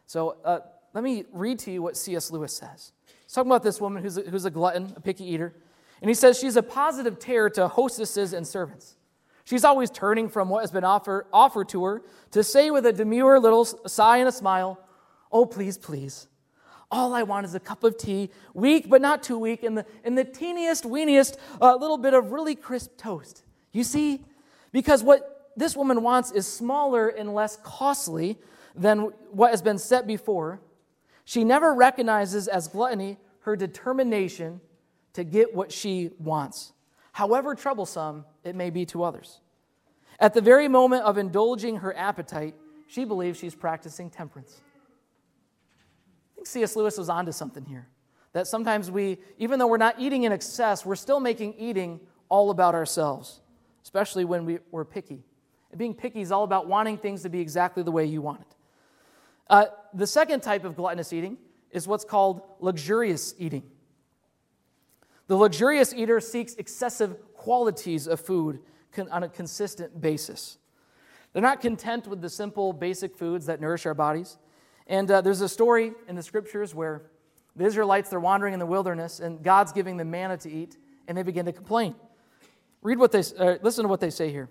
So 0.06 0.38
uh, 0.46 0.60
let 0.94 1.04
me 1.04 1.26
read 1.32 1.60
to 1.60 1.72
you 1.72 1.82
what 1.82 1.98
C.S. 1.98 2.32
Lewis 2.32 2.54
says. 2.54 2.94
He's 3.24 3.34
talking 3.34 3.52
about 3.52 3.64
this 3.64 3.80
woman 3.82 4.04
who's 4.04 4.18
a, 4.18 4.22
who's 4.22 4.46
a 4.46 4.50
glutton, 4.50 4.94
a 4.96 5.02
picky 5.02 5.26
eater. 5.26 5.54
And 6.02 6.10
he 6.10 6.14
says 6.14 6.40
she's 6.40 6.56
a 6.56 6.64
positive 6.64 7.20
terror 7.20 7.50
to 7.52 7.68
hostesses 7.68 8.34
and 8.34 8.46
servants. 8.46 8.98
She's 9.44 9.64
always 9.64 9.90
turning 9.90 10.30
from 10.30 10.50
what 10.50 10.62
has 10.62 10.72
been 10.72 10.84
offer, 10.84 11.28
offered 11.34 11.70
to 11.70 11.84
her 11.84 12.04
to 12.32 12.44
say 12.44 12.72
with 12.72 12.86
a 12.86 12.94
demure 12.94 13.40
little 13.40 13.66
sigh 13.66 14.18
and 14.18 14.30
a 14.30 14.32
smile, 14.32 14.80
Oh, 15.32 15.46
please, 15.46 15.78
please. 15.78 16.28
All 16.90 17.14
I 17.14 17.24
want 17.24 17.46
is 17.46 17.56
a 17.56 17.60
cup 17.60 17.86
of 17.86 17.98
tea, 17.98 18.32
weak 18.54 18.90
but 18.90 19.02
not 19.02 19.24
too 19.24 19.38
weak, 19.38 19.64
and 19.64 19.78
the, 19.78 19.86
and 20.04 20.18
the 20.18 20.26
teeniest, 20.26 20.84
weeniest 20.84 21.38
uh, 21.62 21.76
little 21.76 21.98
bit 21.98 22.14
of 22.14 22.34
really 22.34 22.54
crisp 22.54 22.98
toast. 22.98 23.44
You 23.72 23.84
see? 23.84 24.24
Because 24.72 25.04
what 25.04 25.52
this 25.56 25.76
woman 25.76 26.04
wants 26.04 26.32
is 26.32 26.48
smaller 26.48 27.08
and 27.08 27.34
less 27.34 27.58
costly 27.64 28.38
than 28.76 29.12
what 29.32 29.52
has 29.52 29.62
been 29.62 29.78
set 29.78 30.08
before. 30.08 30.62
She 31.26 31.44
never 31.44 31.74
recognizes 31.74 32.48
as 32.48 32.68
gluttony 32.68 33.18
her 33.42 33.56
determination 33.56 34.62
to 35.14 35.24
get 35.24 35.54
what 35.54 35.72
she 35.72 36.12
wants, 36.20 36.72
however 37.12 37.54
troublesome 37.56 38.26
it 38.44 38.56
may 38.56 38.70
be 38.70 38.86
to 38.88 39.04
others. 39.04 39.42
At 40.20 40.34
the 40.34 40.42
very 40.42 40.68
moment 40.68 41.04
of 41.04 41.18
indulging 41.18 41.78
her 41.78 41.96
appetite, 41.98 42.56
she 42.88 43.04
believes 43.06 43.40
she's 43.40 43.56
practicing 43.56 44.10
temperance. 44.10 44.62
I 46.32 46.36
think 46.36 46.48
C.S. 46.48 46.76
Lewis 46.76 46.98
was 46.98 47.10
onto 47.10 47.32
something 47.32 47.66
here. 47.66 47.88
That 48.34 48.48
sometimes 48.48 48.90
we, 48.90 49.18
even 49.38 49.60
though 49.60 49.68
we're 49.68 49.78
not 49.78 49.96
eating 50.00 50.24
in 50.24 50.32
excess, 50.32 50.86
we're 50.86 50.96
still 50.96 51.20
making 51.20 51.56
eating 51.56 52.00
all 52.30 52.50
about 52.50 52.76
ourselves, 52.76 53.41
especially 53.84 54.26
when 54.26 54.46
we, 54.46 54.60
we're 54.72 54.86
picky. 54.86 55.24
And 55.72 55.80
being 55.80 55.94
picky 55.94 56.22
is 56.22 56.32
all 56.32 56.44
about 56.44 56.68
wanting 56.68 56.98
things 56.98 57.24
to 57.24 57.30
be 57.30 57.40
exactly 57.40 57.84
the 57.84 57.92
way 57.92 58.06
you 58.06 58.22
want 58.22 58.42
it. 58.42 58.56
Uh, 59.50 59.66
the 59.94 60.08
second 60.08 60.42
type 60.42 60.64
of 60.64 60.76
gluttonous 60.76 61.14
eating 61.14 61.38
is 61.72 61.88
what's 61.88 62.06
called 62.06 62.42
luxurious 62.60 63.34
eating. 63.38 63.64
The 65.28 65.36
luxurious 65.36 65.94
eater 65.94 66.20
seeks 66.20 66.56
excessive 66.56 67.16
qualities 67.34 68.08
of 68.08 68.20
food 68.20 68.60
on 69.12 69.24
a 69.24 69.30
consistent 69.30 70.02
basis. 70.02 70.58
They're 71.34 71.42
not 71.42 71.62
content 71.62 72.08
with 72.08 72.22
the 72.22 72.30
simple, 72.30 72.74
basic 72.74 73.16
foods 73.16 73.46
that 73.46 73.62
nourish 73.62 73.86
our 73.86 73.94
bodies. 73.94 74.38
And 74.88 75.10
uh, 75.10 75.22
there's 75.22 75.42
a 75.42 75.48
story 75.48 75.94
in 76.10 76.16
the 76.16 76.24
scriptures 76.24 76.76
where 76.76 77.04
the 77.56 77.66
Israelites, 77.66 78.10
they're 78.10 78.20
wandering 78.20 78.54
in 78.54 78.60
the 78.60 78.66
wilderness, 78.66 79.20
and 79.20 79.42
God's 79.42 79.72
giving 79.72 79.98
them 79.98 80.12
manna 80.12 80.38
to 80.38 80.52
eat, 80.52 80.78
and 81.08 81.18
they 81.18 81.24
begin 81.24 81.46
to 81.46 81.54
complain. 81.54 81.96
Read 82.82 82.98
what 82.98 83.12
they, 83.12 83.24
uh, 83.38 83.58
listen 83.62 83.84
to 83.84 83.90
what 83.90 84.00
they 84.00 84.10
say 84.10 84.32
here. 84.32 84.50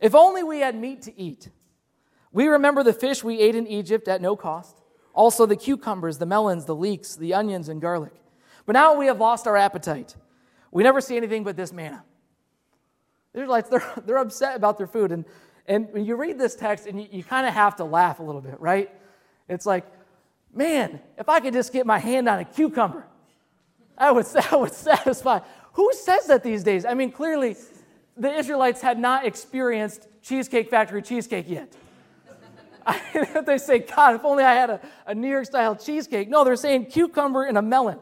If 0.00 0.14
only 0.14 0.42
we 0.42 0.60
had 0.60 0.74
meat 0.74 1.02
to 1.02 1.18
eat. 1.18 1.48
We 2.32 2.46
remember 2.46 2.82
the 2.82 2.92
fish 2.92 3.24
we 3.24 3.40
ate 3.40 3.54
in 3.54 3.66
Egypt 3.66 4.08
at 4.08 4.20
no 4.20 4.36
cost, 4.36 4.80
also 5.12 5.46
the 5.46 5.56
cucumbers, 5.56 6.18
the 6.18 6.26
melons, 6.26 6.64
the 6.64 6.74
leeks, 6.74 7.16
the 7.16 7.34
onions, 7.34 7.68
and 7.68 7.80
garlic. 7.80 8.12
But 8.66 8.72
now 8.74 8.94
we 8.94 9.06
have 9.06 9.18
lost 9.18 9.46
our 9.46 9.56
appetite. 9.56 10.14
We 10.70 10.82
never 10.82 11.00
see 11.00 11.16
anything 11.16 11.42
but 11.44 11.56
this 11.56 11.72
manna. 11.72 12.04
The 13.32 13.40
Israelites, 13.40 13.68
they're, 13.68 13.92
they're 14.06 14.18
upset 14.18 14.56
about 14.56 14.78
their 14.78 14.86
food. 14.86 15.12
And, 15.12 15.24
and 15.66 15.88
when 15.92 16.04
you 16.04 16.16
read 16.16 16.38
this 16.38 16.54
text, 16.54 16.86
and 16.86 17.00
you, 17.00 17.08
you 17.10 17.24
kind 17.24 17.46
of 17.46 17.54
have 17.54 17.76
to 17.76 17.84
laugh 17.84 18.20
a 18.20 18.22
little 18.22 18.40
bit, 18.40 18.60
right? 18.60 18.90
It's 19.48 19.66
like, 19.66 19.84
man, 20.54 21.00
if 21.18 21.28
I 21.28 21.40
could 21.40 21.52
just 21.52 21.72
get 21.72 21.86
my 21.86 21.98
hand 21.98 22.28
on 22.28 22.38
a 22.38 22.44
cucumber, 22.44 23.06
that 23.98 24.14
would, 24.14 24.26
that 24.26 24.52
would 24.60 24.72
satisfy. 24.72 25.40
Who 25.74 25.90
says 25.92 26.26
that 26.26 26.42
these 26.42 26.62
days? 26.62 26.84
I 26.84 26.94
mean, 26.94 27.12
clearly, 27.12 27.56
the 28.16 28.32
Israelites 28.32 28.80
had 28.80 28.98
not 28.98 29.26
experienced 29.26 30.08
Cheesecake 30.22 30.70
Factory 30.70 31.02
cheesecake 31.02 31.48
yet. 31.48 31.72
They 33.46 33.58
say, 33.58 33.80
God, 33.80 34.16
if 34.16 34.24
only 34.24 34.44
I 34.44 34.54
had 34.54 34.70
a, 34.70 34.80
a 35.06 35.14
New 35.14 35.28
York 35.28 35.46
style 35.46 35.76
cheesecake. 35.76 36.28
No, 36.28 36.44
they're 36.44 36.56
saying 36.56 36.86
cucumber 36.86 37.44
and 37.44 37.56
a 37.58 37.62
melon. 37.62 37.98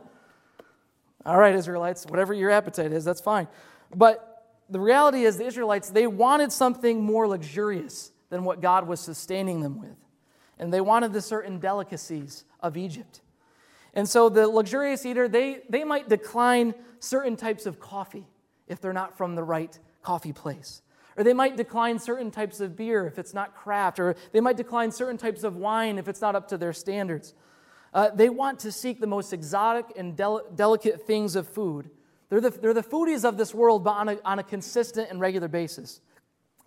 All 1.27 1.37
right, 1.37 1.55
Israelites, 1.55 2.07
whatever 2.07 2.33
your 2.33 2.51
appetite 2.51 2.93
is, 2.93 3.05
that's 3.05 3.21
fine. 3.21 3.49
But 3.95 4.47
the 4.71 4.81
reality 4.81 5.25
is, 5.25 5.37
the 5.37 5.47
Israelites, 5.47 5.91
they 5.91 6.07
wanted 6.07 6.53
something 6.53 7.03
more 7.03 7.27
luxurious 7.29 8.13
than 8.31 8.45
what 8.45 8.61
God 8.61 8.87
was 8.87 9.01
sustaining 9.01 9.61
them 9.61 9.81
with 9.81 9.97
and 10.59 10.73
they 10.73 10.81
wanted 10.81 11.13
the 11.13 11.23
certain 11.23 11.59
delicacies 11.59 12.45
of 12.61 12.77
Egypt. 12.77 13.21
And 13.99 14.09
so 14.09 14.29
the 14.29 14.47
luxurious 14.47 15.05
eater, 15.05 15.27
they, 15.27 15.63
they 15.69 15.83
might 15.83 16.09
decline 16.09 16.73
certain 17.01 17.35
types 17.35 17.67
of 17.67 17.81
coffee 17.81 18.29
if 18.69 18.81
they're 18.81 18.93
not 18.93 19.19
from 19.19 19.35
the 19.35 19.43
right 19.43 19.77
coffee 20.03 20.33
place. 20.33 20.83
Or 21.17 21.25
they 21.25 21.33
might 21.33 21.57
decline 21.57 21.99
certain 21.99 22.31
types 22.31 22.61
of 22.61 22.77
beer 22.77 23.09
if 23.09 23.19
it's 23.19 23.35
not 23.35 23.57
craft. 23.57 23.99
Or 23.99 24.15
they 24.31 24.39
might 24.39 24.57
decline 24.57 24.93
certain 24.93 25.17
types 25.17 25.43
of 25.43 25.57
wine 25.57 25.99
if 25.99 26.07
it's 26.07 26.21
not 26.21 26.37
up 26.37 26.47
to 26.51 26.57
their 26.57 26.73
standards. 26.73 27.35
Uh, 27.93 28.11
they 28.11 28.29
want 28.29 28.61
to 28.61 28.71
seek 28.71 29.01
the 29.01 29.09
most 29.09 29.33
exotic 29.33 29.87
and 29.97 30.17
del- 30.17 30.47
delicate 30.55 31.05
things 31.05 31.35
of 31.35 31.49
food. 31.49 31.91
They're 32.29 32.41
the, 32.41 32.51
they're 32.51 32.75
the 32.75 32.85
foodies 32.85 33.25
of 33.25 33.37
this 33.37 33.53
world, 33.53 33.83
but 33.83 33.97
on 33.97 34.11
a, 34.11 34.19
on 34.25 34.39
a 34.39 34.45
consistent 34.45 35.11
and 35.11 35.19
regular 35.19 35.49
basis. 35.49 36.01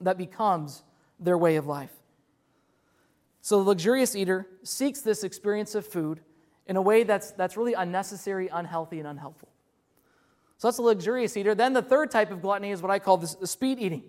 That 0.02 0.18
becomes 0.18 0.84
their 1.18 1.38
way 1.38 1.56
of 1.56 1.66
life. 1.66 1.94
So 3.40 3.64
the 3.64 3.70
luxurious 3.70 4.18
eater 4.18 4.48
seeks 4.64 5.00
this 5.00 5.24
experience 5.24 5.76
of 5.76 5.88
food 5.88 6.20
in 6.68 6.76
a 6.76 6.82
way 6.82 7.04
that's, 7.04 7.32
that's 7.32 7.58
really 7.58 7.74
unnecessary, 7.74 8.48
unhealthy, 8.48 9.00
and 9.00 9.08
unhelpful. 9.08 9.50
So 10.58 10.68
that's 10.68 10.78
a 10.78 10.84
luxurious 10.84 11.36
eater. 11.36 11.56
Then 11.56 11.74
the 11.74 11.82
third 11.82 12.12
type 12.12 12.32
of 12.32 12.42
gluttony 12.42 12.72
is 12.72 12.82
what 12.82 12.92
I 12.92 13.00
call 13.00 13.18
the, 13.18 13.36
the 13.40 13.48
speed 13.48 13.80
eating. 13.80 14.04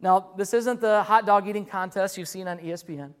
Now, 0.00 0.30
this 0.36 0.54
isn't 0.54 0.80
the 0.80 1.02
hot 1.02 1.26
dog 1.26 1.48
eating 1.48 1.66
contest 1.66 2.16
you've 2.16 2.28
seen 2.28 2.48
on 2.48 2.58
ESPN. 2.58 3.12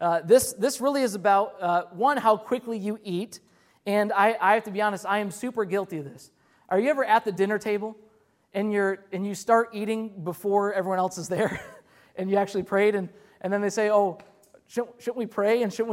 Uh, 0.00 0.20
this, 0.22 0.52
this 0.52 0.80
really 0.80 1.02
is 1.02 1.14
about, 1.14 1.54
uh, 1.60 1.84
one, 1.92 2.16
how 2.16 2.36
quickly 2.36 2.78
you 2.78 2.98
eat. 3.02 3.40
And 3.86 4.12
I, 4.12 4.36
I 4.40 4.54
have 4.54 4.64
to 4.64 4.70
be 4.70 4.82
honest, 4.82 5.06
I 5.06 5.18
am 5.18 5.30
super 5.30 5.64
guilty 5.64 5.98
of 5.98 6.04
this. 6.04 6.30
Are 6.68 6.78
you 6.78 6.90
ever 6.90 7.04
at 7.04 7.24
the 7.24 7.32
dinner 7.32 7.58
table 7.58 7.96
and, 8.52 8.72
you're, 8.72 9.04
and 9.12 9.26
you 9.26 9.34
start 9.34 9.70
eating 9.72 10.22
before 10.22 10.72
everyone 10.72 10.98
else 10.98 11.18
is 11.18 11.28
there? 11.28 11.60
and 12.16 12.30
you 12.30 12.36
actually 12.36 12.62
prayed, 12.62 12.94
and, 12.94 13.08
and 13.40 13.52
then 13.52 13.60
they 13.60 13.70
say, 13.70 13.90
oh, 13.90 14.18
shouldn't, 14.66 14.94
shouldn't 14.98 15.16
we 15.16 15.26
pray 15.26 15.62
and 15.62 15.72
shouldn't 15.72 15.90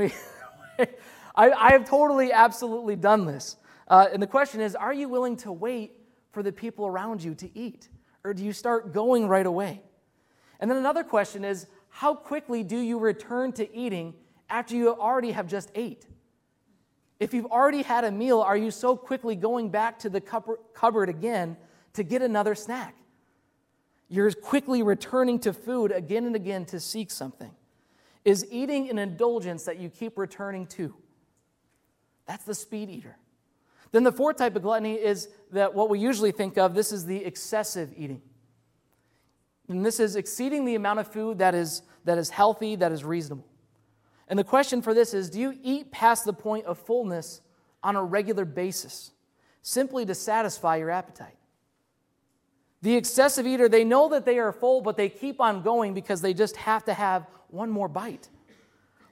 we? 0.77 0.85
I, 1.35 1.51
I, 1.51 1.71
have 1.71 1.85
totally, 1.85 2.31
absolutely 2.31 2.95
done 2.95 3.25
this. 3.25 3.57
Uh, 3.87 4.07
and 4.11 4.21
the 4.21 4.27
question 4.27 4.61
is 4.61 4.75
are 4.75 4.93
you 4.93 5.09
willing 5.09 5.37
to 5.37 5.51
wait 5.51 5.93
for 6.31 6.43
the 6.43 6.51
people 6.51 6.85
around 6.85 7.23
you 7.23 7.35
to 7.35 7.57
eat? 7.57 7.89
Or 8.23 8.33
do 8.33 8.43
you 8.43 8.53
start 8.53 8.93
going 8.93 9.27
right 9.27 9.45
away? 9.45 9.81
And 10.59 10.69
then 10.69 10.77
another 10.77 11.03
question 11.03 11.43
is 11.43 11.67
how 11.89 12.13
quickly 12.13 12.63
do 12.63 12.77
you 12.77 12.99
return 12.99 13.51
to 13.53 13.75
eating 13.75 14.13
after 14.49 14.75
you 14.75 14.89
already 14.89 15.31
have 15.31 15.47
just 15.47 15.71
ate? 15.75 16.05
If 17.19 17.33
you've 17.33 17.47
already 17.47 17.83
had 17.83 18.03
a 18.03 18.11
meal, 18.11 18.41
are 18.41 18.57
you 18.57 18.71
so 18.71 18.95
quickly 18.95 19.35
going 19.35 19.69
back 19.69 19.99
to 19.99 20.09
the 20.09 20.21
cupboard 20.21 21.09
again 21.09 21.57
to 21.93 22.03
get 22.03 22.21
another 22.21 22.55
snack? 22.55 22.95
You're 24.07 24.31
quickly 24.31 24.83
returning 24.83 25.39
to 25.41 25.53
food 25.53 25.91
again 25.91 26.25
and 26.25 26.35
again 26.35 26.65
to 26.65 26.79
seek 26.79 27.11
something. 27.11 27.51
Is 28.25 28.45
eating 28.49 28.89
an 28.89 28.97
indulgence 28.97 29.63
that 29.65 29.79
you 29.79 29.89
keep 29.89 30.17
returning 30.17 30.65
to? 30.67 30.95
That's 32.25 32.43
the 32.43 32.55
speed 32.55 32.89
eater. 32.89 33.17
Then 33.91 34.03
the 34.03 34.11
fourth 34.11 34.37
type 34.37 34.55
of 34.55 34.61
gluttony 34.61 34.95
is 34.95 35.27
that 35.51 35.73
what 35.73 35.89
we 35.89 35.99
usually 35.99 36.31
think 36.31 36.57
of 36.57 36.73
this 36.73 36.91
is 36.91 37.05
the 37.05 37.23
excessive 37.25 37.93
eating. 37.97 38.21
And 39.67 39.85
this 39.85 39.99
is 39.99 40.15
exceeding 40.15 40.65
the 40.65 40.75
amount 40.75 40.99
of 40.99 41.07
food 41.07 41.39
that 41.39 41.55
is, 41.55 41.81
that 42.05 42.17
is 42.17 42.29
healthy, 42.29 42.75
that 42.77 42.91
is 42.91 43.03
reasonable. 43.03 43.47
And 44.27 44.39
the 44.39 44.43
question 44.43 44.81
for 44.81 44.93
this 44.93 45.13
is 45.13 45.29
do 45.29 45.39
you 45.39 45.57
eat 45.61 45.91
past 45.91 46.25
the 46.25 46.33
point 46.33 46.65
of 46.65 46.77
fullness 46.77 47.41
on 47.83 47.95
a 47.95 48.03
regular 48.03 48.45
basis 48.45 49.11
simply 49.61 50.05
to 50.05 50.15
satisfy 50.15 50.77
your 50.77 50.89
appetite? 50.89 51.35
The 52.81 52.95
excessive 52.95 53.45
eater, 53.45 53.69
they 53.69 53.83
know 53.83 54.09
that 54.09 54.25
they 54.25 54.39
are 54.39 54.51
full, 54.51 54.81
but 54.81 54.97
they 54.97 55.09
keep 55.09 55.39
on 55.39 55.61
going 55.61 55.93
because 55.93 56.21
they 56.21 56.33
just 56.33 56.55
have 56.55 56.85
to 56.85 56.93
have 56.93 57.27
one 57.49 57.69
more 57.69 57.87
bite. 57.87 58.29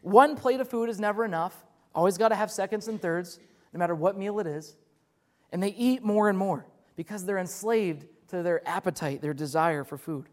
One 0.02 0.36
plate 0.36 0.60
of 0.60 0.70
food 0.70 0.90
is 0.90 1.00
never 1.00 1.24
enough. 1.24 1.66
Always 1.94 2.18
got 2.18 2.30
to 2.30 2.36
have 2.36 2.52
seconds 2.52 2.88
and 2.88 3.02
thirds, 3.02 3.40
no 3.74 3.80
matter 3.80 3.96
what 3.96 4.18
meal 4.18 4.40
it 4.40 4.48
is. 4.48 4.76
And 5.52 5.62
they 5.62 5.70
eat 5.70 6.04
more 6.04 6.30
and 6.30 6.38
more 6.38 6.66
because 6.96 7.26
they're 7.26 7.38
enslaved 7.38 8.06
to 8.30 8.44
their 8.44 8.68
appetite, 8.68 9.22
their 9.22 9.34
desire 9.34 9.84
for 9.84 9.98
food. 9.98 10.26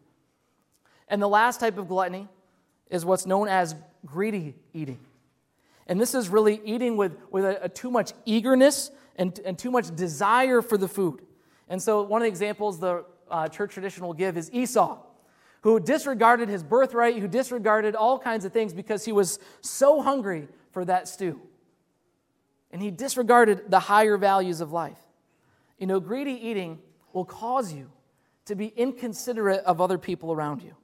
And 1.08 1.22
the 1.22 1.28
last 1.28 1.60
type 1.60 1.78
of 1.78 1.88
gluttony 1.88 2.28
is 2.90 3.04
what's 3.04 3.26
known 3.26 3.48
as 3.48 3.74
greedy 4.04 4.54
eating. 4.74 4.98
And 5.86 6.00
this 6.00 6.14
is 6.14 6.28
really 6.28 6.60
eating 6.64 6.96
with, 6.96 7.16
with 7.30 7.44
a, 7.44 7.64
a 7.64 7.68
too 7.68 7.90
much 7.90 8.12
eagerness 8.24 8.90
and, 9.16 9.38
and 9.44 9.58
too 9.58 9.70
much 9.70 9.94
desire 9.94 10.60
for 10.60 10.76
the 10.76 10.88
food. 10.88 11.22
And 11.68 11.80
so, 11.80 12.02
one 12.02 12.20
of 12.20 12.24
the 12.24 12.28
examples 12.28 12.78
the 12.78 13.04
uh, 13.30 13.48
church 13.48 13.72
tradition 13.72 14.04
will 14.04 14.14
give 14.14 14.36
is 14.36 14.50
Esau 14.52 14.98
who 15.66 15.80
disregarded 15.80 16.48
his 16.48 16.62
birthright, 16.62 17.16
who 17.18 17.26
disregarded 17.26 17.96
all 17.96 18.20
kinds 18.20 18.44
of 18.44 18.52
things 18.52 18.72
because 18.72 19.04
he 19.04 19.10
was 19.10 19.40
so 19.62 20.00
hungry 20.00 20.46
for 20.76 20.84
that 20.84 21.08
stew. 21.08 21.40
And 22.70 22.82
he 22.82 22.90
disregarded 22.90 23.70
the 23.70 23.80
higher 23.80 24.18
values 24.18 24.60
of 24.60 24.72
life. 24.72 24.98
You 25.78 25.86
know, 25.86 26.00
greedy 26.00 26.32
eating 26.32 26.80
will 27.14 27.24
cause 27.24 27.72
you 27.72 27.90
to 28.44 28.54
be 28.54 28.66
inconsiderate 28.76 29.64
of 29.64 29.80
other 29.80 29.96
people 29.96 30.34
around 30.34 30.62
you. 30.62 30.74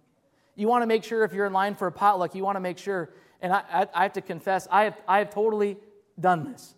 You 0.57 0.67
want 0.67 0.81
to 0.81 0.87
make 0.87 1.05
sure 1.05 1.25
if 1.25 1.35
you're 1.35 1.45
in 1.45 1.53
line 1.53 1.75
for 1.75 1.89
a 1.89 1.93
potluck, 1.93 2.35
you 2.35 2.43
want 2.43 2.57
to 2.57 2.61
make 2.61 2.79
sure, 2.79 3.13
and 3.43 3.53
I, 3.53 3.65
I, 3.71 3.87
I 3.95 4.03
have 4.05 4.15
to 4.15 4.23
confess, 4.23 4.67
I 4.71 4.85
have, 4.85 4.97
I 5.07 5.19
have 5.19 5.29
totally 5.29 5.77
done 6.19 6.51
this. 6.51 6.75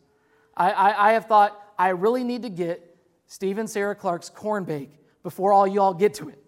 I, 0.57 0.73
I, 0.73 1.11
I 1.11 1.13
have 1.13 1.27
thought, 1.27 1.57
I 1.79 1.91
really 1.91 2.25
need 2.25 2.43
to 2.43 2.51
get 2.51 2.97
Stephen 3.29 3.69
Sarah 3.69 3.95
Clark's 3.95 4.29
corn 4.29 4.65
bake 4.65 4.91
before 5.23 5.53
all 5.53 5.69
y'all 5.69 5.95
get 5.95 6.15
to 6.15 6.31
it. 6.31 6.43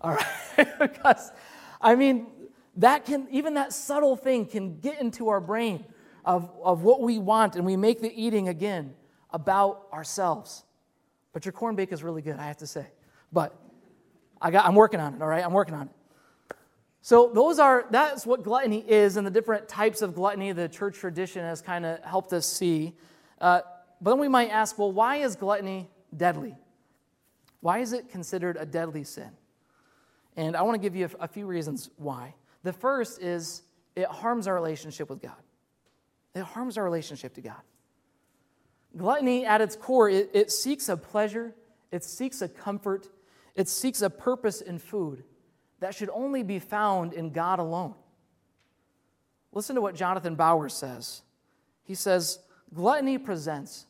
All 0.00 0.14
right? 0.14 0.78
because, 0.80 1.30
I 1.78 1.94
mean, 1.94 2.28
that 2.76 3.04
can, 3.04 3.28
even 3.30 3.52
that 3.54 3.74
subtle 3.74 4.16
thing 4.16 4.46
can 4.46 4.80
get 4.80 4.98
into 4.98 5.28
our 5.28 5.42
brain 5.42 5.84
of, 6.26 6.50
of 6.62 6.82
what 6.82 7.00
we 7.00 7.18
want, 7.18 7.56
and 7.56 7.64
we 7.64 7.76
make 7.76 8.00
the 8.02 8.12
eating 8.12 8.48
again 8.48 8.94
about 9.30 9.86
ourselves. 9.92 10.64
But 11.32 11.44
your 11.44 11.52
corn 11.52 11.76
bake 11.76 11.92
is 11.92 12.02
really 12.02 12.20
good, 12.20 12.36
I 12.38 12.46
have 12.46 12.58
to 12.58 12.66
say. 12.66 12.86
But 13.32 13.54
I 14.42 14.50
got, 14.50 14.66
I'm 14.66 14.74
working 14.74 15.00
on 15.00 15.14
it, 15.14 15.22
all 15.22 15.28
right? 15.28 15.44
I'm 15.44 15.52
working 15.52 15.74
on 15.74 15.86
it. 15.86 15.92
So 17.00 17.30
those 17.32 17.60
are 17.60 17.86
that's 17.90 18.26
what 18.26 18.42
gluttony 18.42 18.84
is, 18.86 19.16
and 19.16 19.24
the 19.24 19.30
different 19.30 19.68
types 19.68 20.02
of 20.02 20.16
gluttony 20.16 20.50
the 20.50 20.68
church 20.68 20.96
tradition 20.96 21.42
has 21.42 21.62
kind 21.62 21.86
of 21.86 22.02
helped 22.02 22.32
us 22.32 22.44
see. 22.44 22.94
Uh, 23.40 23.60
but 24.00 24.10
then 24.10 24.18
we 24.18 24.28
might 24.28 24.50
ask, 24.50 24.76
well, 24.76 24.90
why 24.90 25.16
is 25.16 25.36
gluttony 25.36 25.88
deadly? 26.16 26.56
Why 27.60 27.78
is 27.78 27.92
it 27.92 28.08
considered 28.10 28.56
a 28.58 28.66
deadly 28.66 29.04
sin? 29.04 29.30
And 30.36 30.56
I 30.56 30.62
want 30.62 30.74
to 30.74 30.80
give 30.80 30.96
you 30.96 31.08
a, 31.20 31.24
a 31.24 31.28
few 31.28 31.46
reasons 31.46 31.90
why. 31.96 32.34
The 32.64 32.72
first 32.72 33.22
is 33.22 33.62
it 33.94 34.06
harms 34.06 34.48
our 34.48 34.54
relationship 34.54 35.08
with 35.08 35.22
God. 35.22 35.36
It 36.36 36.44
harms 36.44 36.76
our 36.76 36.84
relationship 36.84 37.34
to 37.34 37.40
God. 37.40 37.60
Gluttony, 38.96 39.44
at 39.44 39.60
its 39.60 39.76
core, 39.76 40.08
it, 40.08 40.30
it 40.32 40.50
seeks 40.50 40.88
a 40.88 40.96
pleasure, 40.96 41.54
it 41.90 42.04
seeks 42.04 42.42
a 42.42 42.48
comfort, 42.48 43.08
it 43.54 43.68
seeks 43.68 44.02
a 44.02 44.10
purpose 44.10 44.60
in 44.60 44.78
food 44.78 45.24
that 45.80 45.94
should 45.94 46.10
only 46.10 46.42
be 46.42 46.58
found 46.58 47.12
in 47.12 47.30
God 47.30 47.58
alone. 47.58 47.94
Listen 49.52 49.74
to 49.76 49.82
what 49.82 49.94
Jonathan 49.94 50.34
Bowers 50.34 50.74
says. 50.74 51.22
He 51.84 51.94
says, 51.94 52.38
Gluttony 52.74 53.18
presents, 53.18 53.86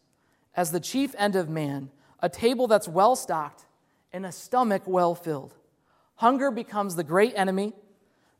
as 0.54 0.70
the 0.70 0.80
chief 0.80 1.14
end 1.18 1.36
of 1.36 1.48
man, 1.48 1.90
a 2.20 2.28
table 2.28 2.66
that's 2.66 2.88
well 2.88 3.16
stocked 3.16 3.66
and 4.12 4.24
a 4.24 4.32
stomach 4.32 4.82
well 4.86 5.14
filled. 5.14 5.54
Hunger 6.16 6.50
becomes 6.50 6.96
the 6.96 7.04
great 7.04 7.34
enemy. 7.36 7.72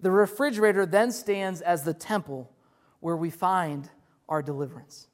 The 0.00 0.10
refrigerator 0.10 0.86
then 0.86 1.12
stands 1.12 1.60
as 1.60 1.82
the 1.82 1.94
temple 1.94 2.50
where 3.00 3.16
we 3.16 3.30
find 3.30 3.88
our 4.28 4.42
deliverance. 4.42 5.08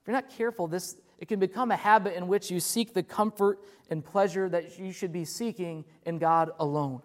If 0.00 0.08
you're 0.08 0.16
not 0.16 0.30
careful, 0.30 0.66
this 0.66 0.96
it 1.18 1.28
can 1.28 1.38
become 1.38 1.70
a 1.70 1.76
habit 1.76 2.16
in 2.16 2.26
which 2.26 2.50
you 2.50 2.58
seek 2.58 2.94
the 2.94 3.02
comfort 3.04 3.60
and 3.88 4.04
pleasure 4.04 4.48
that 4.48 4.76
you 4.76 4.90
should 4.90 5.12
be 5.12 5.24
seeking 5.24 5.84
in 6.04 6.18
God 6.18 6.50
alone. 6.58 7.00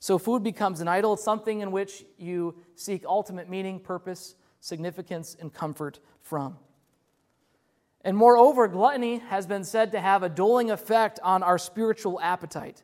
So 0.00 0.16
food 0.16 0.42
becomes 0.42 0.80
an 0.80 0.88
idol, 0.88 1.14
something 1.18 1.60
in 1.60 1.70
which 1.70 2.06
you 2.16 2.54
seek 2.74 3.04
ultimate 3.04 3.50
meaning, 3.50 3.80
purpose, 3.80 4.34
significance, 4.60 5.36
and 5.38 5.52
comfort 5.52 6.00
from. 6.22 6.56
And 8.02 8.16
moreover, 8.16 8.66
gluttony 8.66 9.18
has 9.18 9.46
been 9.46 9.64
said 9.64 9.92
to 9.92 10.00
have 10.00 10.22
a 10.22 10.30
dulling 10.30 10.70
effect 10.70 11.20
on 11.22 11.42
our 11.42 11.58
spiritual 11.58 12.18
appetite. 12.22 12.82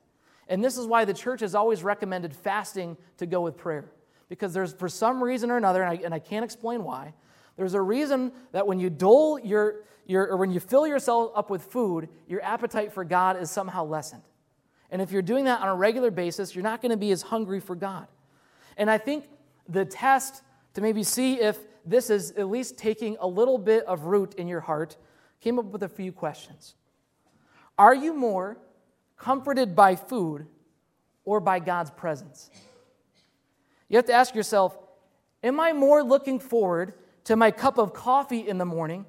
And 0.48 0.62
this 0.62 0.76
is 0.76 0.86
why 0.86 1.06
the 1.06 1.14
church 1.14 1.40
has 1.40 1.54
always 1.54 1.82
recommended 1.82 2.36
fasting 2.36 2.98
to 3.16 3.24
go 3.24 3.40
with 3.40 3.56
prayer. 3.56 3.86
Because 4.28 4.52
there's, 4.54 4.72
for 4.72 4.88
some 4.88 5.22
reason 5.22 5.50
or 5.50 5.56
another, 5.56 5.82
and 5.82 5.98
I, 5.98 6.02
and 6.04 6.14
I 6.14 6.18
can't 6.18 6.44
explain 6.44 6.82
why, 6.82 7.14
there's 7.56 7.74
a 7.74 7.80
reason 7.80 8.32
that 8.52 8.66
when 8.66 8.80
you 8.80 8.90
dull 8.90 9.38
your, 9.38 9.82
your, 10.06 10.28
or 10.28 10.36
when 10.36 10.50
you 10.50 10.60
fill 10.60 10.86
yourself 10.86 11.32
up 11.36 11.50
with 11.50 11.62
food, 11.62 12.08
your 12.26 12.42
appetite 12.42 12.92
for 12.92 13.04
God 13.04 13.40
is 13.40 13.50
somehow 13.50 13.84
lessened. 13.84 14.22
And 14.90 15.00
if 15.02 15.12
you're 15.12 15.22
doing 15.22 15.44
that 15.44 15.60
on 15.60 15.68
a 15.68 15.74
regular 15.74 16.10
basis, 16.10 16.54
you're 16.54 16.64
not 16.64 16.80
going 16.80 16.90
to 16.90 16.96
be 16.96 17.10
as 17.10 17.22
hungry 17.22 17.60
for 17.60 17.74
God. 17.74 18.06
And 18.76 18.90
I 18.90 18.98
think 18.98 19.28
the 19.68 19.84
test 19.84 20.42
to 20.74 20.80
maybe 20.80 21.02
see 21.02 21.40
if 21.40 21.58
this 21.86 22.10
is 22.10 22.32
at 22.32 22.48
least 22.48 22.76
taking 22.76 23.16
a 23.20 23.26
little 23.26 23.58
bit 23.58 23.84
of 23.86 24.04
root 24.04 24.34
in 24.34 24.48
your 24.48 24.60
heart 24.60 24.96
came 25.40 25.58
up 25.58 25.66
with 25.66 25.82
a 25.82 25.88
few 25.88 26.12
questions. 26.12 26.74
Are 27.78 27.94
you 27.94 28.14
more 28.14 28.56
comforted 29.16 29.74
by 29.74 29.96
food 29.96 30.46
or 31.24 31.40
by 31.40 31.58
God's 31.58 31.90
presence? 31.90 32.50
You 33.88 33.96
have 33.96 34.06
to 34.06 34.12
ask 34.12 34.34
yourself 34.34 34.76
Am 35.42 35.60
I 35.60 35.72
more 35.72 36.02
looking 36.02 36.38
forward 36.40 36.94
to 37.24 37.36
my 37.36 37.50
cup 37.50 37.78
of 37.78 37.92
coffee 37.92 38.48
in 38.48 38.58
the 38.58 38.64
morning 38.64 39.04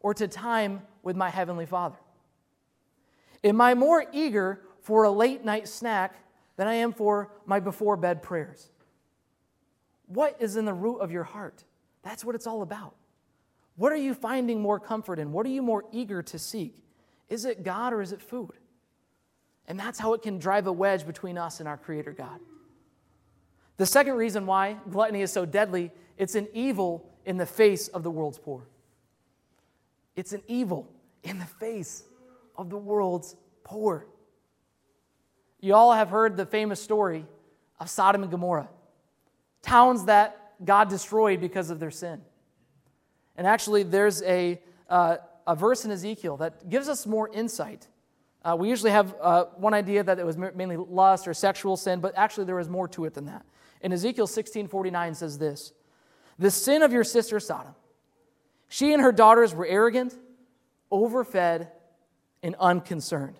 or 0.00 0.12
to 0.14 0.28
time 0.28 0.82
with 1.02 1.16
my 1.16 1.30
Heavenly 1.30 1.66
Father? 1.66 1.96
Am 3.42 3.60
I 3.60 3.74
more 3.74 4.04
eager 4.12 4.60
for 4.82 5.04
a 5.04 5.10
late 5.10 5.44
night 5.44 5.68
snack 5.68 6.14
than 6.56 6.68
I 6.68 6.74
am 6.74 6.92
for 6.92 7.30
my 7.46 7.60
before 7.60 7.96
bed 7.96 8.22
prayers? 8.22 8.68
What 10.06 10.36
is 10.38 10.56
in 10.56 10.66
the 10.66 10.74
root 10.74 10.98
of 10.98 11.10
your 11.10 11.24
heart? 11.24 11.64
That's 12.02 12.24
what 12.24 12.34
it's 12.34 12.46
all 12.46 12.62
about. 12.62 12.94
What 13.76 13.92
are 13.92 13.96
you 13.96 14.12
finding 14.12 14.60
more 14.60 14.78
comfort 14.78 15.18
in? 15.18 15.32
What 15.32 15.46
are 15.46 15.50
you 15.50 15.62
more 15.62 15.84
eager 15.92 16.22
to 16.22 16.38
seek? 16.38 16.76
Is 17.30 17.46
it 17.46 17.62
God 17.62 17.94
or 17.94 18.02
is 18.02 18.12
it 18.12 18.20
food? 18.20 18.52
And 19.66 19.78
that's 19.78 19.98
how 19.98 20.12
it 20.12 20.20
can 20.20 20.38
drive 20.38 20.66
a 20.66 20.72
wedge 20.72 21.06
between 21.06 21.38
us 21.38 21.60
and 21.60 21.68
our 21.68 21.78
Creator 21.78 22.12
God. 22.12 22.40
The 23.80 23.86
second 23.86 24.16
reason 24.16 24.44
why 24.44 24.76
gluttony 24.90 25.22
is 25.22 25.32
so 25.32 25.46
deadly, 25.46 25.90
it's 26.18 26.34
an 26.34 26.48
evil 26.52 27.08
in 27.24 27.38
the 27.38 27.46
face 27.46 27.88
of 27.88 28.02
the 28.02 28.10
world's 28.10 28.36
poor. 28.36 28.68
It's 30.14 30.34
an 30.34 30.42
evil 30.46 30.86
in 31.24 31.38
the 31.38 31.46
face 31.46 32.04
of 32.58 32.68
the 32.68 32.76
world's 32.76 33.36
poor. 33.64 34.06
You 35.60 35.76
all 35.76 35.94
have 35.94 36.10
heard 36.10 36.36
the 36.36 36.44
famous 36.44 36.78
story 36.78 37.24
of 37.78 37.88
Sodom 37.88 38.20
and 38.20 38.30
Gomorrah, 38.30 38.68
towns 39.62 40.04
that 40.04 40.52
God 40.62 40.90
destroyed 40.90 41.40
because 41.40 41.70
of 41.70 41.80
their 41.80 41.90
sin. 41.90 42.20
And 43.34 43.46
actually, 43.46 43.84
there's 43.84 44.20
a, 44.24 44.60
uh, 44.90 45.16
a 45.46 45.56
verse 45.56 45.86
in 45.86 45.90
Ezekiel 45.90 46.36
that 46.36 46.68
gives 46.68 46.90
us 46.90 47.06
more 47.06 47.30
insight. 47.32 47.88
Uh, 48.44 48.56
we 48.58 48.68
usually 48.68 48.90
have 48.90 49.14
uh, 49.22 49.44
one 49.56 49.72
idea 49.72 50.04
that 50.04 50.18
it 50.18 50.26
was 50.26 50.36
mainly 50.36 50.76
lust 50.76 51.26
or 51.26 51.32
sexual 51.32 51.78
sin, 51.78 52.00
but 52.00 52.12
actually, 52.14 52.44
there 52.44 52.58
is 52.58 52.68
more 52.68 52.86
to 52.86 53.06
it 53.06 53.14
than 53.14 53.24
that. 53.24 53.42
In 53.80 53.92
Ezekiel 53.92 54.26
16:49 54.26 55.14
says 55.14 55.38
this 55.38 55.72
the 56.38 56.50
sin 56.50 56.82
of 56.82 56.92
your 56.92 57.04
sister 57.04 57.38
Sodom. 57.38 57.74
She 58.68 58.92
and 58.94 59.02
her 59.02 59.12
daughters 59.12 59.54
were 59.54 59.66
arrogant, 59.66 60.14
overfed, 60.90 61.68
and 62.42 62.54
unconcerned. 62.58 63.38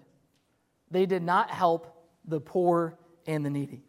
They 0.91 1.07
did 1.07 1.23
not 1.23 1.51
help 1.51 1.97
the 2.27 2.41
poor 2.41 2.99
and 3.27 3.45
the 3.45 3.51
needy. 3.51 3.85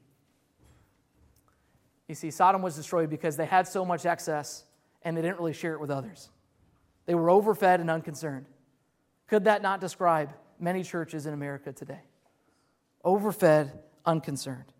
You 2.08 2.16
see, 2.16 2.32
Sodom 2.32 2.62
was 2.62 2.76
destroyed 2.76 3.10
because 3.10 3.38
they 3.38 3.46
had 3.46 3.68
so 3.68 3.84
much 3.84 4.06
excess 4.06 4.66
and 5.02 5.18
they 5.18 5.22
didn't 5.22 5.38
really 5.38 5.54
share 5.54 5.74
it 5.74 5.82
with 5.82 5.92
others. 5.92 6.30
They 7.06 7.16
were 7.16 7.30
overfed 7.30 7.80
and 7.80 7.90
unconcerned. 7.90 8.46
Could 9.28 9.46
that 9.46 9.62
not 9.62 9.82
describe 9.82 10.34
many 10.60 10.84
churches 10.84 11.26
in 11.26 11.34
America 11.34 11.74
today? 11.74 12.02
Overfed, 13.04 13.72
unconcerned. 14.06 14.72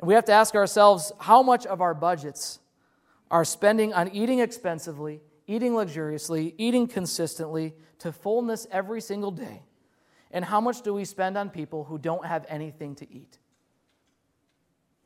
We 0.00 0.14
have 0.14 0.24
to 0.26 0.32
ask 0.32 0.54
ourselves 0.54 1.12
how 1.18 1.42
much 1.42 1.66
of 1.66 1.80
our 1.80 1.94
budgets 1.94 2.60
are 3.30 3.44
spending 3.44 3.92
on 3.92 4.08
eating 4.08 4.38
expensively, 4.38 5.20
eating 5.46 5.74
luxuriously, 5.74 6.54
eating 6.56 6.86
consistently 6.86 7.74
to 7.98 8.12
fullness 8.12 8.66
every 8.70 9.00
single 9.00 9.30
day? 9.30 9.62
And 10.30 10.44
how 10.44 10.60
much 10.60 10.82
do 10.82 10.94
we 10.94 11.04
spend 11.04 11.36
on 11.36 11.50
people 11.50 11.84
who 11.84 11.98
don't 11.98 12.24
have 12.24 12.46
anything 12.48 12.94
to 12.96 13.12
eat? 13.12 13.38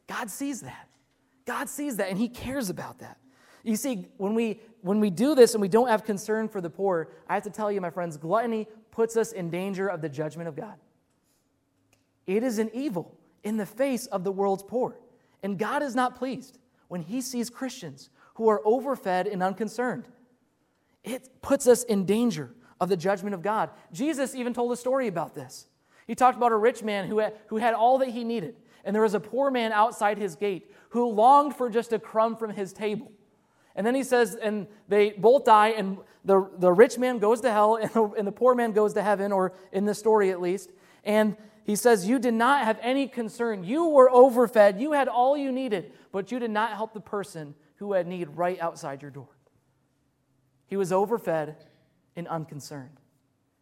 God 0.07 0.31
sees 0.31 0.61
that. 0.61 0.89
God 1.47 1.69
sees 1.69 1.97
that 1.97 2.11
and 2.11 2.19
He 2.19 2.29
cares 2.29 2.69
about 2.71 2.99
that. 2.99 3.19
You 3.63 3.77
see, 3.77 4.09
when 4.17 4.35
we, 4.35 4.61
when 4.81 5.01
we 5.01 5.09
do 5.09 5.35
this 5.35 5.55
and 5.55 5.61
we 5.61 5.69
don't 5.69 5.89
have 5.89 6.05
concern 6.05 6.49
for 6.49 6.61
the 6.61 6.71
poor, 6.71 7.13
I 7.29 7.35
have 7.35 7.45
to 7.45 7.51
tell 7.51 7.71
you, 7.71 7.81
my 7.81 7.91
friends, 7.91 8.17
gluttony 8.17 8.67
puts 8.91 9.17
us 9.17 9.33
in 9.33 9.51
danger 9.51 9.87
of 9.87 10.01
the 10.01 10.09
judgment 10.09 10.49
of 10.49 10.57
God. 10.57 10.75
It 12.27 12.43
is 12.43 12.59
an 12.59 12.71
evil 12.75 13.17
in 13.43 13.57
the 13.57 13.67
face 13.67 14.07
of 14.07 14.25
the 14.25 14.33
world's 14.33 14.63
poor. 14.63 14.97
And 15.43 15.59
God 15.59 15.83
is 15.83 15.95
not 15.95 16.17
pleased 16.17 16.59
when 16.89 17.03
he 17.03 17.21
sees 17.21 17.51
Christians 17.51 18.11
who 18.35 18.49
are 18.49 18.61
overfed 18.65 19.27
and 19.27 19.43
unconcerned. 19.43 20.07
It 21.05 21.43
puts 21.43 21.67
us 21.67 21.83
in 21.85 22.05
danger 22.05 22.55
of 22.81 22.89
the 22.89 22.97
judgment 22.97 23.35
of 23.35 23.43
God. 23.43 23.71
Jesus 23.93 24.35
even 24.35 24.55
told 24.55 24.73
a 24.73 24.77
story 24.77 25.09
about 25.09 25.35
this. 25.35 25.67
He 26.07 26.15
talked 26.15 26.37
about 26.37 26.53
a 26.53 26.57
rich 26.57 26.83
man 26.83 27.07
who 27.09 27.19
had, 27.19 27.35
who 27.49 27.57
had 27.57 27.75
all 27.75 27.99
that 27.99 28.09
he 28.09 28.25
needed, 28.25 28.57
and 28.85 28.95
there 28.95 29.03
was 29.03 29.15
a 29.15 29.21
poor 29.21 29.51
man 29.51 29.73
outside 29.73 30.19
his 30.19 30.35
gate 30.35 30.71
who 30.91 31.09
longed 31.09 31.55
for 31.55 31.71
just 31.71 31.93
a 31.93 31.99
crumb 31.99 32.37
from 32.37 32.51
his 32.51 32.73
table. 32.73 33.11
And 33.75 33.87
then 33.87 33.95
he 33.95 34.03
says, 34.03 34.35
and 34.35 34.67
they 34.89 35.11
both 35.11 35.45
die, 35.45 35.69
and 35.69 35.99
the, 36.25 36.49
the 36.59 36.73
rich 36.73 36.99
man 36.99 37.19
goes 37.19 37.41
to 37.41 37.51
hell, 37.51 37.77
and 37.77 37.91
the, 37.93 38.05
and 38.19 38.27
the 38.27 38.33
poor 38.33 38.55
man 38.55 38.73
goes 38.73 38.93
to 38.95 39.03
heaven, 39.03 39.33
or 39.33 39.55
in 39.73 39.85
this 39.85 39.99
story 39.99 40.31
at 40.31 40.41
least. 40.41 40.71
And 41.05 41.37
he 41.65 41.77
says, 41.77 42.09
You 42.09 42.19
did 42.19 42.35
not 42.35 42.65
have 42.65 42.79
any 42.83 43.07
concern. 43.09 43.65
You 43.65 43.87
were 43.87 44.11
overfed. 44.11 44.81
You 44.81 44.93
had 44.93 45.09
all 45.09 45.37
you 45.37 45.53
needed, 45.53 45.93
but 46.11 46.33
you 46.33 46.39
did 46.39 46.51
not 46.51 46.73
help 46.73 46.93
the 46.93 47.01
person 47.01 47.55
who 47.77 47.93
had 47.93 48.07
need 48.07 48.29
right 48.37 48.61
outside 48.61 49.03
your 49.03 49.11
door. 49.11 49.29
He 50.67 50.77
was 50.77 50.93
overfed 50.93 51.67
and 52.17 52.27
unconcerned. 52.29 52.99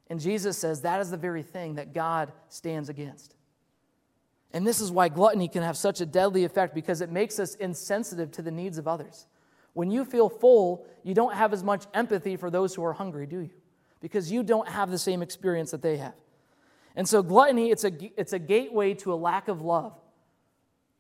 And 0.09 0.21
Jesus 0.21 0.59
says 0.59 0.83
that 0.83 1.01
is 1.01 1.11
the 1.11 1.17
very 1.17 1.43
thing 1.43 1.77
that 1.77 1.95
God 1.95 2.33
stands 2.49 2.89
against. 2.89 3.35
And 4.53 4.67
this 4.67 4.81
is 4.81 4.91
why 4.91 5.09
gluttony 5.09 5.47
can 5.47 5.63
have 5.63 5.77
such 5.77 6.01
a 6.01 6.07
deadly 6.07 6.45
effect 6.45 6.75
because 6.75 7.01
it 7.01 7.11
makes 7.11 7.39
us 7.39 7.55
insensitive 7.55 8.33
to 8.33 8.43
the 8.43 8.51
needs 8.51 8.79
of 8.79 8.89
others. 8.89 9.27
When 9.73 9.91
you 9.91 10.05
feel 10.05 10.29
full, 10.29 10.85
you 11.05 11.15
don't 11.15 11.35
have 11.35 11.53
as 11.53 11.63
much 11.63 11.85
empathy 11.95 12.37
for 12.37 12.51
those 12.51 12.75
who 12.75 12.85
are 12.85 12.93
hungry, 12.93 13.27
do 13.27 13.39
you? 13.39 13.51
Because 14.01 14.33
you 14.33 14.43
don't 14.43 14.69
have 14.69 14.91
the 14.91 14.99
same 14.99 15.23
experience 15.23 15.71
that 15.71 15.83
they 15.83 15.99
have. 15.99 16.15
And 16.97 17.09
so, 17.09 17.23
gluttony, 17.23 17.71
it's 17.71 17.85
a, 17.85 17.93
it's 18.21 18.33
a 18.33 18.39
gateway 18.39 18.95
to 18.95 19.13
a 19.13 19.17
lack 19.17 19.49
of 19.49 19.63
love 19.63 19.95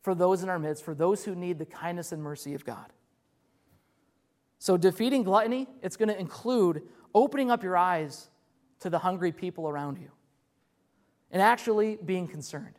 for 0.03 0.15
those 0.15 0.43
in 0.43 0.49
our 0.49 0.59
midst, 0.59 0.85
for 0.85 0.95
those 0.95 1.25
who 1.25 1.35
need 1.35 1.59
the 1.59 1.67
kindness 1.67 2.13
and 2.13 2.23
mercy 2.23 2.55
of 2.55 2.65
God. 2.65 2.93
So, 4.59 4.77
defeating 4.77 5.25
gluttony, 5.25 5.67
it's 5.83 5.97
going 5.97 6.09
to 6.09 6.19
include 6.19 6.83
opening 7.15 7.51
up 7.51 7.63
your 7.63 7.77
eyes 7.77 8.29
to 8.81 8.91
the 8.91 8.99
hungry 8.99 9.33
people 9.33 9.69
around 9.69 9.99
you 9.99 10.11
and 11.31 11.41
actually 11.41 11.99
being 12.05 12.27
concerned. 12.27 12.75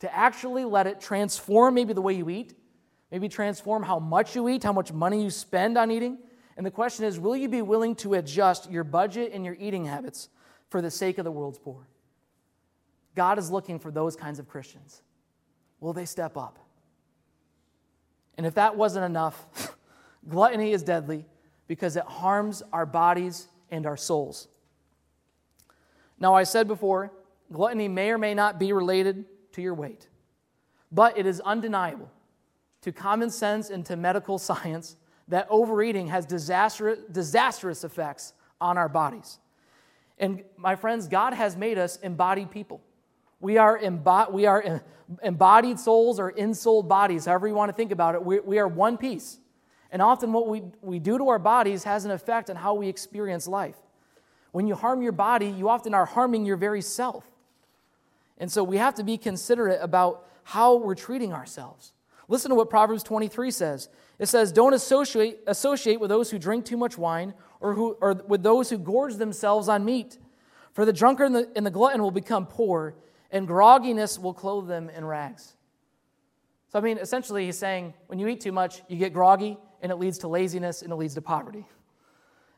To 0.00 0.14
actually 0.14 0.64
let 0.64 0.86
it 0.86 1.00
transform 1.00 1.74
maybe 1.74 1.94
the 1.94 2.02
way 2.02 2.14
you 2.14 2.28
eat, 2.28 2.54
maybe 3.10 3.28
transform 3.28 3.82
how 3.82 3.98
much 3.98 4.36
you 4.36 4.48
eat, 4.48 4.62
how 4.62 4.72
much 4.72 4.92
money 4.92 5.22
you 5.22 5.30
spend 5.30 5.78
on 5.78 5.90
eating. 5.90 6.18
And 6.56 6.66
the 6.66 6.70
question 6.70 7.04
is 7.04 7.18
will 7.18 7.36
you 7.36 7.48
be 7.48 7.62
willing 7.62 7.94
to 7.96 8.14
adjust 8.14 8.70
your 8.70 8.84
budget 8.84 9.32
and 9.32 9.44
your 9.44 9.56
eating 9.58 9.86
habits 9.86 10.28
for 10.68 10.82
the 10.82 10.90
sake 10.90 11.18
of 11.18 11.24
the 11.24 11.30
world's 11.30 11.58
poor? 11.58 11.88
God 13.16 13.38
is 13.38 13.50
looking 13.50 13.80
for 13.80 13.90
those 13.90 14.14
kinds 14.14 14.38
of 14.38 14.48
Christians. 14.48 15.02
Will 15.80 15.92
they 15.92 16.04
step 16.04 16.36
up? 16.36 16.58
And 18.36 18.46
if 18.46 18.54
that 18.54 18.76
wasn't 18.76 19.04
enough, 19.04 19.46
Gluttony 20.28 20.72
is 20.72 20.82
deadly 20.82 21.24
because 21.68 21.96
it 21.96 22.04
harms 22.04 22.62
our 22.72 22.86
bodies 22.86 23.48
and 23.70 23.86
our 23.86 23.96
souls. 23.96 24.48
Now, 26.18 26.34
I 26.34 26.44
said 26.44 26.66
before, 26.66 27.12
gluttony 27.52 27.88
may 27.88 28.10
or 28.10 28.18
may 28.18 28.34
not 28.34 28.58
be 28.58 28.72
related 28.72 29.24
to 29.52 29.62
your 29.62 29.74
weight, 29.74 30.08
but 30.90 31.16
it 31.18 31.26
is 31.26 31.40
undeniable 31.40 32.10
to 32.82 32.92
common 32.92 33.30
sense 33.30 33.70
and 33.70 33.84
to 33.86 33.96
medical 33.96 34.38
science 34.38 34.96
that 35.28 35.46
overeating 35.50 36.08
has 36.08 36.24
disastrous, 36.24 37.00
disastrous 37.10 37.84
effects 37.84 38.32
on 38.60 38.78
our 38.78 38.88
bodies. 38.88 39.38
And 40.18 40.42
my 40.56 40.76
friends, 40.76 41.08
God 41.08 41.34
has 41.34 41.56
made 41.56 41.78
us 41.78 41.96
embodied 41.96 42.50
people. 42.50 42.80
We 43.40 43.58
are, 43.58 43.80
we 44.30 44.46
are 44.46 44.82
embodied 45.22 45.78
souls 45.78 46.18
or 46.18 46.30
ensouled 46.30 46.88
bodies, 46.88 47.26
however 47.26 47.48
you 47.48 47.54
want 47.54 47.70
to 47.70 47.76
think 47.76 47.92
about 47.92 48.14
it. 48.14 48.24
We, 48.24 48.40
we 48.40 48.58
are 48.58 48.68
one 48.68 48.96
piece. 48.96 49.38
And 49.90 50.02
often 50.02 50.32
what 50.32 50.48
we, 50.48 50.62
we 50.82 50.98
do 50.98 51.16
to 51.18 51.28
our 51.28 51.38
bodies 51.38 51.84
has 51.84 52.04
an 52.04 52.10
effect 52.10 52.50
on 52.50 52.56
how 52.56 52.74
we 52.74 52.88
experience 52.88 53.46
life. 53.46 53.76
When 54.52 54.66
you 54.66 54.74
harm 54.74 55.02
your 55.02 55.12
body, 55.12 55.46
you 55.46 55.68
often 55.68 55.94
are 55.94 56.06
harming 56.06 56.46
your 56.46 56.56
very 56.56 56.80
self. 56.80 57.24
And 58.38 58.50
so 58.50 58.64
we 58.64 58.78
have 58.78 58.94
to 58.96 59.04
be 59.04 59.16
considerate 59.16 59.78
about 59.82 60.26
how 60.42 60.76
we're 60.76 60.94
treating 60.94 61.32
ourselves. 61.32 61.92
Listen 62.28 62.50
to 62.50 62.54
what 62.54 62.70
Proverbs 62.70 63.02
23 63.02 63.50
says. 63.50 63.88
It 64.18 64.26
says, 64.26 64.52
Don't 64.52 64.74
associate, 64.74 65.40
associate 65.46 66.00
with 66.00 66.10
those 66.10 66.30
who 66.30 66.38
drink 66.38 66.64
too 66.64 66.76
much 66.76 66.98
wine 66.98 67.34
or, 67.60 67.74
who, 67.74 67.96
or 68.00 68.14
with 68.26 68.42
those 68.42 68.70
who 68.70 68.78
gorge 68.78 69.14
themselves 69.14 69.68
on 69.68 69.84
meat. 69.84 70.18
For 70.72 70.84
the 70.84 70.92
drunkard 70.92 71.26
and 71.26 71.36
the, 71.36 71.50
and 71.56 71.64
the 71.64 71.70
glutton 71.70 72.02
will 72.02 72.10
become 72.10 72.46
poor, 72.46 72.94
and 73.30 73.48
grogginess 73.48 74.18
will 74.18 74.34
clothe 74.34 74.68
them 74.68 74.90
in 74.90 75.04
rags. 75.04 75.54
So, 76.68 76.78
I 76.78 76.82
mean, 76.82 76.98
essentially, 76.98 77.46
he's 77.46 77.58
saying 77.58 77.94
when 78.06 78.18
you 78.18 78.28
eat 78.28 78.40
too 78.40 78.52
much, 78.52 78.82
you 78.88 78.96
get 78.96 79.12
groggy, 79.12 79.58
and 79.82 79.92
it 79.92 79.96
leads 79.96 80.18
to 80.18 80.28
laziness, 80.28 80.82
and 80.82 80.92
it 80.92 80.96
leads 80.96 81.14
to 81.14 81.22
poverty. 81.22 81.66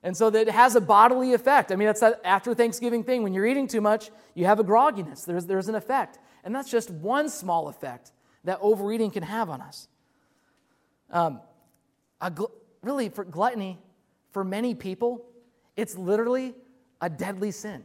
And 0.03 0.17
so 0.17 0.31
that 0.31 0.49
it 0.49 0.55
has 0.55 0.77
a 0.77 0.81
bodily 0.81 1.35
effect. 1.35 1.73
I 1.73 1.77
mean, 1.77 1.87
that's 1.87 2.01
that 2.01 2.21
after 2.25 2.55
Thanksgiving 2.55 3.03
thing. 3.03 3.23
When 3.23 3.35
you're 3.35 3.47
eating 3.47 3.67
too 3.67 3.81
much, 3.81 4.11
you 4.35 4.47
have 4.47 4.61
a 4.61 4.65
grogginess. 4.65 5.25
There's, 5.25 5.47
there's 5.47 5.69
an 5.69 5.75
effect. 5.75 6.19
And 6.45 6.55
that's 6.55 6.71
just 6.71 6.91
one 6.91 7.29
small 7.29 7.69
effect 7.69 8.13
that 8.45 8.59
overeating 8.61 9.11
can 9.11 9.25
have 9.25 9.51
on 9.51 9.61
us. 9.61 9.89
Um, 11.11 11.41
gl- 12.23 12.53
really, 12.83 13.09
for 13.09 13.25
gluttony, 13.25 13.79
for 14.31 14.45
many 14.45 14.75
people, 14.75 15.27
it's 15.77 15.99
literally 15.99 16.55
a 17.01 17.11
deadly 17.11 17.51
sin. 17.51 17.85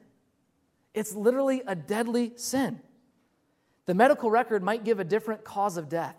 It's 0.94 1.14
literally 1.14 1.64
a 1.66 1.76
deadly 1.76 2.34
sin. 2.36 2.82
The 3.86 3.94
medical 3.94 4.30
record 4.30 4.64
might 4.64 4.84
give 4.84 5.00
a 5.00 5.04
different 5.04 5.44
cause 5.44 5.78
of 5.78 5.90
death, 5.90 6.16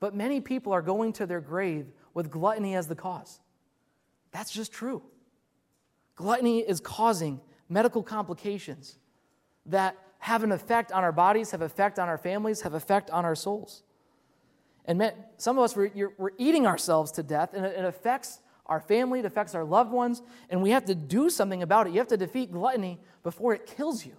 but 0.00 0.14
many 0.14 0.40
people 0.40 0.72
are 0.72 0.82
going 0.82 1.12
to 1.14 1.26
their 1.26 1.40
grave 1.40 1.86
with 2.14 2.30
gluttony 2.30 2.74
as 2.74 2.88
the 2.88 2.94
cause. 2.94 3.40
That's 4.32 4.50
just 4.50 4.72
true. 4.72 5.02
Gluttony 6.16 6.60
is 6.60 6.80
causing 6.80 7.40
medical 7.68 8.02
complications 8.02 8.98
that 9.66 9.96
have 10.18 10.42
an 10.42 10.52
effect 10.52 10.90
on 10.90 11.04
our 11.04 11.12
bodies, 11.12 11.52
have 11.52 11.62
effect 11.62 11.98
on 11.98 12.08
our 12.08 12.18
families, 12.18 12.62
have 12.62 12.74
effect 12.74 13.10
on 13.10 13.24
our 13.24 13.34
souls. 13.34 13.84
And 14.84 15.12
some 15.36 15.58
of 15.58 15.64
us, 15.64 15.76
we're, 15.76 16.12
we're 16.16 16.30
eating 16.38 16.66
ourselves 16.66 17.12
to 17.12 17.22
death, 17.22 17.54
and 17.54 17.64
it, 17.64 17.78
it 17.78 17.84
affects 17.84 18.40
our 18.68 18.80
family, 18.80 19.20
it 19.20 19.24
affects 19.24 19.54
our 19.54 19.64
loved 19.64 19.90
ones, 19.90 20.22
and 20.50 20.62
we 20.62 20.70
have 20.70 20.84
to 20.86 20.94
do 20.94 21.30
something 21.30 21.62
about 21.62 21.86
it. 21.86 21.92
You 21.92 21.98
have 21.98 22.08
to 22.08 22.16
defeat 22.16 22.52
gluttony 22.52 22.98
before 23.22 23.54
it 23.54 23.66
kills 23.66 24.04
you, 24.04 24.14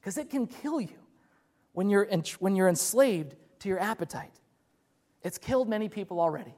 because 0.00 0.18
it 0.18 0.30
can 0.30 0.46
kill 0.46 0.80
you 0.80 0.98
when 1.72 1.88
you're, 1.88 2.06
when 2.38 2.54
you're 2.54 2.68
enslaved 2.68 3.34
to 3.60 3.68
your 3.68 3.80
appetite. 3.80 4.32
It's 5.22 5.38
killed 5.38 5.68
many 5.68 5.88
people 5.88 6.20
already. 6.20 6.54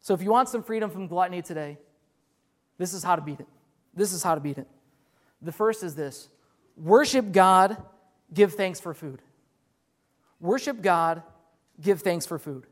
So 0.00 0.14
if 0.14 0.22
you 0.22 0.30
want 0.30 0.48
some 0.48 0.62
freedom 0.62 0.90
from 0.90 1.08
gluttony 1.08 1.42
today, 1.42 1.78
this 2.78 2.92
is 2.92 3.02
how 3.02 3.16
to 3.16 3.22
beat 3.22 3.40
it. 3.40 3.48
This 3.94 4.12
is 4.12 4.22
how 4.22 4.34
to 4.34 4.40
beat 4.40 4.58
it. 4.58 4.68
The 5.40 5.52
first 5.52 5.82
is 5.82 5.94
this 5.94 6.28
worship 6.76 7.32
God, 7.32 7.76
give 8.32 8.54
thanks 8.54 8.80
for 8.80 8.94
food. 8.94 9.22
Worship 10.40 10.82
God, 10.82 11.22
give 11.80 12.02
thanks 12.02 12.26
for 12.26 12.38
food. 12.38 12.66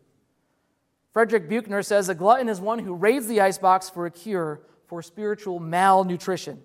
Frederick 1.13 1.49
Buechner 1.49 1.83
says 1.83 2.09
a 2.09 2.15
glutton 2.15 2.49
is 2.49 2.61
one 2.61 2.79
who 2.79 2.95
raids 2.95 3.27
the 3.27 3.41
icebox 3.41 3.91
for 3.91 4.07
a 4.07 4.11
cure 4.11 4.63
for 4.87 5.03
spiritual 5.03 5.59
malnutrition. 5.59 6.63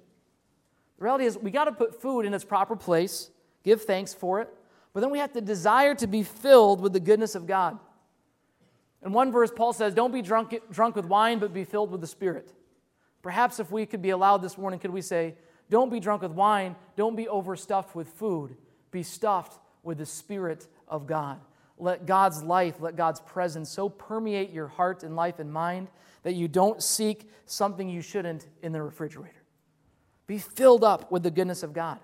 The 0.97 1.03
reality 1.03 1.25
is, 1.25 1.37
we 1.37 1.51
got 1.51 1.65
to 1.65 1.71
put 1.71 2.01
food 2.01 2.25
in 2.25 2.33
its 2.33 2.45
proper 2.45 2.75
place, 2.75 3.29
give 3.63 3.83
thanks 3.83 4.13
for 4.13 4.41
it, 4.41 4.49
but 4.93 5.01
then 5.01 5.11
we 5.11 5.19
have 5.19 5.33
to 5.33 5.41
desire 5.41 5.93
to 5.95 6.07
be 6.07 6.23
filled 6.23 6.81
with 6.81 6.93
the 6.93 6.99
goodness 6.99 7.35
of 7.35 7.45
God. 7.45 7.77
In 9.05 9.13
one 9.13 9.31
verse, 9.31 9.51
Paul 9.55 9.73
says, 9.73 9.93
Don't 9.93 10.11
be 10.11 10.21
drunk, 10.21 10.59
drunk 10.71 10.95
with 10.95 11.05
wine, 11.05 11.39
but 11.39 11.53
be 11.53 11.63
filled 11.65 11.91
with 11.91 12.01
the 12.01 12.07
Spirit. 12.07 12.51
Perhaps 13.21 13.59
if 13.59 13.69
we 13.69 13.85
could 13.85 14.01
be 14.01 14.09
allowed 14.09 14.37
this 14.37 14.57
morning, 14.57 14.79
could 14.79 14.91
we 14.91 15.01
say, 15.01 15.35
Don't 15.69 15.91
be 15.91 15.99
drunk 15.99 16.23
with 16.23 16.31
wine, 16.31 16.75
don't 16.95 17.15
be 17.15 17.27
overstuffed 17.27 17.95
with 17.95 18.07
food, 18.07 18.57
be 18.89 19.03
stuffed 19.03 19.59
with 19.83 19.99
the 19.99 20.05
Spirit 20.05 20.67
of 20.87 21.05
God. 21.05 21.39
Let 21.77 22.05
God's 22.05 22.41
life, 22.43 22.75
let 22.79 22.95
God's 22.95 23.19
presence 23.21 23.69
so 23.69 23.89
permeate 23.89 24.51
your 24.51 24.67
heart 24.67 25.03
and 25.03 25.15
life 25.15 25.39
and 25.39 25.51
mind 25.51 25.89
that 26.23 26.33
you 26.33 26.47
don't 26.47 26.81
seek 26.81 27.29
something 27.45 27.87
you 27.87 28.01
shouldn't 28.01 28.47
in 28.61 28.71
the 28.71 28.81
refrigerator. 28.81 29.43
Be 30.25 30.39
filled 30.39 30.83
up 30.83 31.11
with 31.11 31.23
the 31.23 31.31
goodness 31.31 31.63
of 31.63 31.73
God. 31.73 31.99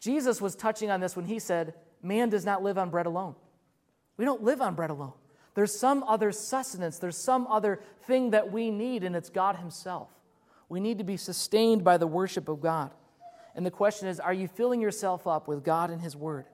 Jesus 0.00 0.40
was 0.40 0.54
touching 0.54 0.90
on 0.90 1.00
this 1.00 1.16
when 1.16 1.24
he 1.24 1.38
said, 1.38 1.74
Man 2.02 2.28
does 2.28 2.44
not 2.44 2.62
live 2.62 2.78
on 2.78 2.90
bread 2.90 3.06
alone. 3.06 3.34
We 4.16 4.24
don't 4.24 4.42
live 4.42 4.60
on 4.60 4.74
bread 4.74 4.90
alone. 4.90 5.14
There's 5.54 5.76
some 5.76 6.04
other 6.04 6.30
sustenance, 6.30 6.98
there's 6.98 7.16
some 7.16 7.46
other 7.48 7.80
thing 8.02 8.30
that 8.30 8.52
we 8.52 8.70
need, 8.70 9.02
and 9.02 9.16
it's 9.16 9.30
God 9.30 9.56
Himself. 9.56 10.08
We 10.68 10.78
need 10.78 10.98
to 10.98 11.04
be 11.04 11.16
sustained 11.16 11.82
by 11.82 11.96
the 11.96 12.06
worship 12.06 12.48
of 12.48 12.60
God. 12.60 12.92
And 13.56 13.66
the 13.66 13.70
question 13.70 14.06
is 14.06 14.20
are 14.20 14.32
you 14.32 14.46
filling 14.46 14.80
yourself 14.80 15.26
up 15.26 15.48
with 15.48 15.64
God 15.64 15.90
and 15.90 16.00
His 16.00 16.14
Word? 16.14 16.44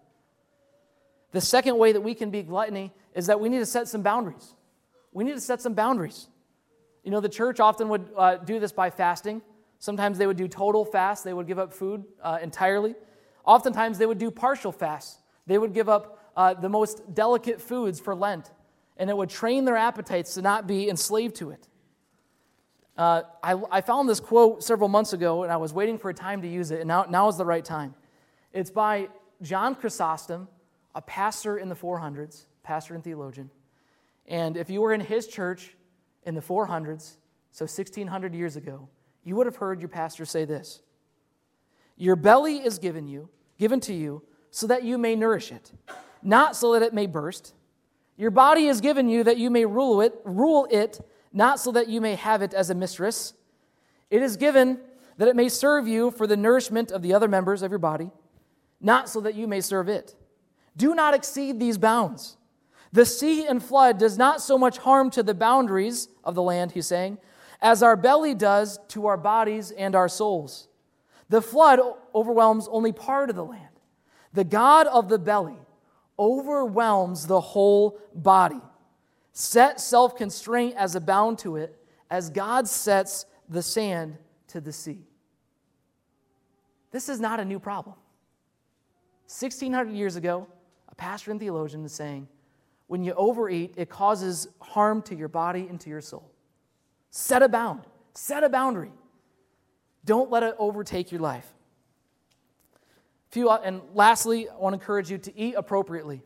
The 1.35 1.41
second 1.41 1.79
way 1.79 1.91
that 1.91 2.01
we 2.01 2.15
can 2.15 2.31
be 2.31 2.45
gluttony 2.45 2.93
is 3.13 3.27
that 3.27 3.41
we 3.41 3.49
need 3.49 3.59
to 3.59 3.67
set 3.67 3.89
some 3.89 4.03
boundaries. 4.03 4.55
We 5.13 5.25
need 5.25 5.35
to 5.35 5.41
set 5.41 5.61
some 5.61 5.75
boundaries. 5.75 6.29
You 7.03 7.11
know, 7.11 7.19
the 7.19 7.29
church 7.29 7.59
often 7.59 7.89
would 7.89 8.09
uh, 8.17 8.37
do 8.37 8.61
this 8.61 8.71
by 8.71 8.89
fasting. 8.91 9.43
Sometimes 9.81 10.17
they 10.17 10.29
would 10.29 10.37
do 10.37 10.47
total 10.47 10.85
fast, 10.85 11.25
they 11.25 11.33
would 11.33 11.49
give 11.49 11.59
up 11.59 11.73
food 11.73 12.05
uh, 12.23 12.39
entirely. 12.41 12.95
Oftentimes 13.45 13.99
they 13.99 14.07
would 14.07 14.19
do 14.19 14.31
partial 14.31 14.71
fasts, 14.71 15.19
They 15.45 15.59
would 15.59 15.75
give 15.75 15.89
up 15.89 16.21
uh, 16.37 16.55
the 16.55 16.69
most 16.69 17.03
delicate 17.13 17.61
foods 17.61 17.99
for 17.99 18.15
Lent, 18.15 18.53
and 18.97 19.11
it 19.11 19.17
would 19.17 19.29
train 19.29 19.65
their 19.65 19.77
appetites 19.77 20.35
to 20.35 20.43
not 20.43 20.69
be 20.69 20.89
enslaved 20.89 21.35
to 21.37 21.51
it. 21.51 21.67
Uh, 22.97 23.23
I, 23.43 23.61
I, 23.73 23.81
found 23.81 24.09
this 24.09 24.21
quote 24.21 24.63
several 24.63 24.89
months 24.89 25.13
ago, 25.13 25.43
and 25.43 25.53
I 25.53 25.57
was 25.57 25.73
waiting 25.73 25.99
for 25.99 26.11
a 26.11 26.15
time 26.15 26.43
to 26.43 26.49
use 26.49 26.71
it, 26.71 26.79
and 26.79 26.87
now, 26.87 27.07
now 27.09 27.27
is 27.27 27.37
the 27.37 27.45
right 27.45 27.65
time. 27.65 27.97
It's 28.53 28.71
by 28.71 29.09
John 29.43 29.75
Chrysostom, 29.75 30.47
a 30.95 31.03
pastor 31.03 31.59
in 31.59 31.69
the 31.69 31.75
400s, 31.75 32.47
pastor 32.63 32.95
and 32.95 33.03
theologian. 33.03 33.51
And 34.27 34.57
if 34.57 34.71
you 34.71 34.81
were 34.81 34.93
in 34.93 35.01
his 35.01 35.27
church 35.27 35.77
in 36.25 36.35
the 36.35 36.41
400s, 36.41 37.17
so 37.51 37.65
1600 37.65 38.35
years 38.35 38.57
ago, 38.57 38.89
you 39.23 39.37
would 39.37 39.47
have 39.47 39.57
heard 39.57 39.81
your 39.81 39.89
pastor 39.89 40.25
say 40.25 40.45
this 40.45 40.81
Your 41.97 42.17
belly 42.17 42.57
is 42.57 42.79
given 42.79 43.07
you, 43.07 43.29
given 43.59 43.81
to 43.81 43.95
you, 43.95 44.23
so 44.51 44.67
that 44.67 44.85
you 44.85 44.99
may 44.99 45.15
nourish 45.15 45.53
it, 45.53 45.73
not 46.23 46.57
so 46.57 46.73
that 46.73 46.83
it 46.83 46.95
may 46.95 47.07
burst. 47.07 47.55
Your 48.17 48.31
body 48.31 48.67
is 48.67 48.81
given 48.81 49.09
you 49.09 49.25
that 49.25 49.39
you 49.39 49.51
may 49.51 49.65
rule 49.65 50.01
it, 50.01 50.15
rule 50.25 50.69
it, 50.71 51.01
not 51.33 51.59
so 51.59 51.73
that 51.73 51.89
you 51.89 52.01
may 52.01 52.15
have 52.15 52.43
it 52.43 52.55
as 52.55 52.71
a 52.71 52.75
mistress. 52.75 53.35
It 54.09 54.23
is 54.23 54.37
given 54.37 54.79
that 55.17 55.27
it 55.27 55.35
may 55.35 55.49
serve 55.49 55.89
you 55.89 56.13
for 56.13 56.27
the 56.27 56.37
nourishment 56.37 56.93
of 56.93 57.03
the 57.03 57.13
other 57.13 57.27
members 57.27 57.63
of 57.63 57.73
your 57.73 57.81
body, 57.81 58.13
not 58.81 59.09
so 59.09 59.21
that 59.21 59.35
you 59.35 59.49
may 59.49 59.61
serve 59.61 59.89
it. 59.89 60.15
Do 60.77 60.95
not 60.95 61.15
exceed 61.15 61.59
these 61.59 61.79
bounds. 61.79 62.37
The 62.93 63.05
sea 63.05 63.47
and 63.47 63.63
flood 63.63 63.99
does 63.99 64.17
not 64.17 64.41
so 64.41 64.57
much 64.57 64.79
harm 64.79 65.11
to 65.11 65.23
the 65.23 65.35
boundaries 65.35 66.09
of 66.23 66.35
the 66.35 66.43
land, 66.43 66.73
he's 66.73 66.87
saying, 66.87 67.19
as 67.61 67.83
our 67.83 67.97
belly 67.97 68.35
does 68.35 68.79
to 68.89 69.07
our 69.07 69.17
bodies 69.17 69.71
and 69.73 69.95
our 69.95 70.09
souls. 70.09 70.69
The 71.29 71.43
flood 71.43 71.81
overwhelms 72.15 72.69
only 72.71 72.93
part 72.93 73.31
of 73.31 73.37
the 73.37 73.45
land. 73.45 73.69
The 74.33 74.45
God 74.45 74.87
of 74.87 75.09
the 75.09 75.19
belly 75.19 75.57
overwhelms 76.19 77.27
the 77.27 77.41
whole 77.41 77.99
body. 78.15 78.61
Set 79.33 79.81
self 79.81 80.17
constraint 80.17 80.75
as 80.77 80.95
a 80.95 81.01
bound 81.01 81.39
to 81.41 81.57
it, 81.57 81.77
as 82.11 82.31
God 82.31 82.69
sets 82.69 83.27
the 83.49 83.63
sand 83.63 84.17
to 84.49 84.61
the 84.61 84.73
sea. 84.73 85.05
This 86.93 87.09
is 87.09 87.19
not 87.19 87.41
a 87.41 87.45
new 87.45 87.59
problem. 87.59 87.97
1600 89.27 89.93
years 89.93 90.15
ago, 90.15 90.47
a 90.95 90.97
pastor 90.97 91.33
and 91.33 91.41
theologian 91.41 91.85
is 91.85 91.93
saying, 91.93 92.29
when 92.87 93.03
you 93.03 93.15
overeat, 93.15 93.75
it 93.77 93.89
causes 93.89 94.47
harm 94.61 95.03
to 95.03 95.17
your 95.17 95.27
body 95.27 95.67
and 95.69 95.81
to 95.81 95.91
your 95.91 96.01
soul. 96.01 96.31
Set 97.11 97.43
a 97.43 97.49
bound, 97.49 97.83
set 98.15 98.45
a 98.45 98.49
boundary. 98.49 98.93
Don't 100.05 100.31
let 100.31 100.45
it 100.45 100.55
overtake 100.57 101.11
your 101.11 101.21
life. 101.21 101.53
Few, 103.31 103.51
and 103.51 103.81
lastly, 103.93 104.49
I 104.49 104.55
want 104.55 104.75
to 104.75 104.81
encourage 104.81 105.11
you 105.11 105.19
to 105.19 105.37
eat 105.37 105.55
appropriately. 105.57 106.23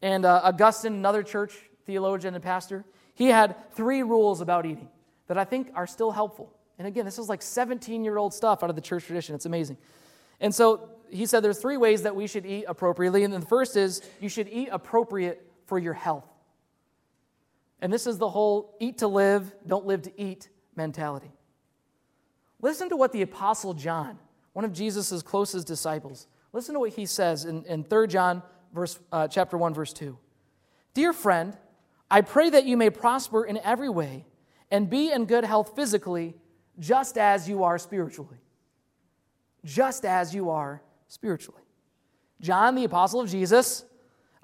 And 0.00 0.24
uh, 0.24 0.40
Augustine, 0.42 0.94
another 0.94 1.22
church 1.22 1.52
theologian 1.84 2.34
and 2.34 2.42
pastor, 2.42 2.86
he 3.12 3.26
had 3.26 3.56
three 3.74 4.02
rules 4.02 4.40
about 4.40 4.64
eating 4.64 4.88
that 5.26 5.36
I 5.36 5.44
think 5.44 5.70
are 5.74 5.86
still 5.86 6.12
helpful. 6.12 6.50
And 6.78 6.88
again, 6.88 7.04
this 7.04 7.18
is 7.18 7.28
like 7.28 7.42
17 7.42 8.04
year 8.04 8.16
old 8.16 8.32
stuff 8.32 8.62
out 8.62 8.70
of 8.70 8.76
the 8.76 8.82
church 8.82 9.04
tradition. 9.04 9.34
It's 9.34 9.44
amazing. 9.44 9.76
And 10.40 10.54
so 10.54 10.88
he 11.12 11.26
said 11.26 11.42
there's 11.44 11.58
three 11.58 11.76
ways 11.76 12.02
that 12.02 12.14
we 12.14 12.26
should 12.26 12.46
eat 12.46 12.64
appropriately. 12.66 13.24
And 13.24 13.32
the 13.32 13.40
first 13.40 13.76
is 13.76 14.02
you 14.20 14.28
should 14.28 14.48
eat 14.48 14.68
appropriate 14.70 15.44
for 15.66 15.78
your 15.78 15.94
health. 15.94 16.26
And 17.80 17.92
this 17.92 18.06
is 18.06 18.18
the 18.18 18.28
whole 18.28 18.76
eat 18.80 18.98
to 18.98 19.08
live, 19.08 19.52
don't 19.66 19.86
live 19.86 20.02
to 20.02 20.20
eat 20.20 20.48
mentality. 20.76 21.30
Listen 22.60 22.88
to 22.90 22.96
what 22.96 23.12
the 23.12 23.22
Apostle 23.22 23.74
John, 23.74 24.18
one 24.52 24.64
of 24.64 24.72
Jesus' 24.72 25.22
closest 25.22 25.66
disciples, 25.66 26.26
listen 26.52 26.74
to 26.74 26.80
what 26.80 26.92
he 26.92 27.06
says 27.06 27.44
in, 27.44 27.64
in 27.64 27.84
3 27.84 28.06
John 28.06 28.42
verse, 28.74 28.98
uh, 29.12 29.28
chapter 29.28 29.56
1, 29.56 29.72
verse 29.72 29.92
2. 29.92 30.18
Dear 30.92 31.12
friend, 31.12 31.56
I 32.10 32.20
pray 32.20 32.50
that 32.50 32.64
you 32.64 32.76
may 32.76 32.90
prosper 32.90 33.44
in 33.44 33.58
every 33.58 33.88
way 33.88 34.26
and 34.70 34.90
be 34.90 35.10
in 35.10 35.24
good 35.24 35.44
health 35.44 35.74
physically, 35.74 36.34
just 36.78 37.16
as 37.16 37.48
you 37.48 37.64
are 37.64 37.78
spiritually. 37.78 38.38
Just 39.64 40.04
as 40.04 40.34
you 40.34 40.50
are 40.50 40.82
spiritually. 41.10 41.62
John, 42.40 42.76
the 42.76 42.84
apostle 42.84 43.20
of 43.20 43.28
Jesus, 43.28 43.84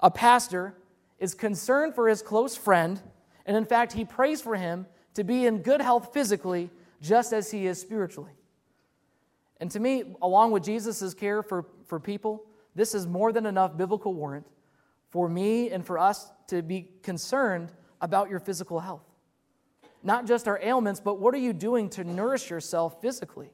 a 0.01 0.11
pastor, 0.11 0.75
is 1.17 1.33
concerned 1.33 1.95
for 1.95 2.09
his 2.09 2.21
close 2.21 2.57
friend, 2.57 3.01
and 3.45 3.55
in 3.55 3.65
fact, 3.65 3.93
he 3.93 4.03
prays 4.03 4.41
for 4.41 4.55
him 4.55 4.85
to 5.13 5.23
be 5.23 5.45
in 5.45 5.63
good 5.63 5.81
health 5.81 6.13
physically, 6.13 6.69
just 7.01 7.31
as 7.31 7.49
he 7.49 7.65
is 7.65 7.79
spiritually. 7.79 8.33
And 9.61 9.71
to 9.71 9.79
me, 9.79 10.15
along 10.21 10.51
with 10.51 10.63
Jesus' 10.63 11.13
care 11.13 11.41
for, 11.41 11.65
for 11.85 12.01
people, 12.01 12.43
this 12.75 12.93
is 12.93 13.07
more 13.07 13.31
than 13.31 13.45
enough 13.45 13.77
biblical 13.77 14.13
warrant 14.13 14.45
for 15.09 15.29
me 15.29 15.71
and 15.71 15.85
for 15.85 15.97
us 15.97 16.29
to 16.47 16.61
be 16.61 16.89
concerned 17.01 17.71
about 18.01 18.29
your 18.29 18.39
physical 18.39 18.81
health. 18.81 19.05
Not 20.03 20.27
just 20.27 20.49
our 20.49 20.59
ailments, 20.61 20.99
but 20.99 21.19
what 21.19 21.33
are 21.33 21.39
you 21.39 21.53
doing 21.53 21.89
to 21.91 22.03
nourish 22.03 22.49
yourself 22.49 23.01
physically? 23.01 23.51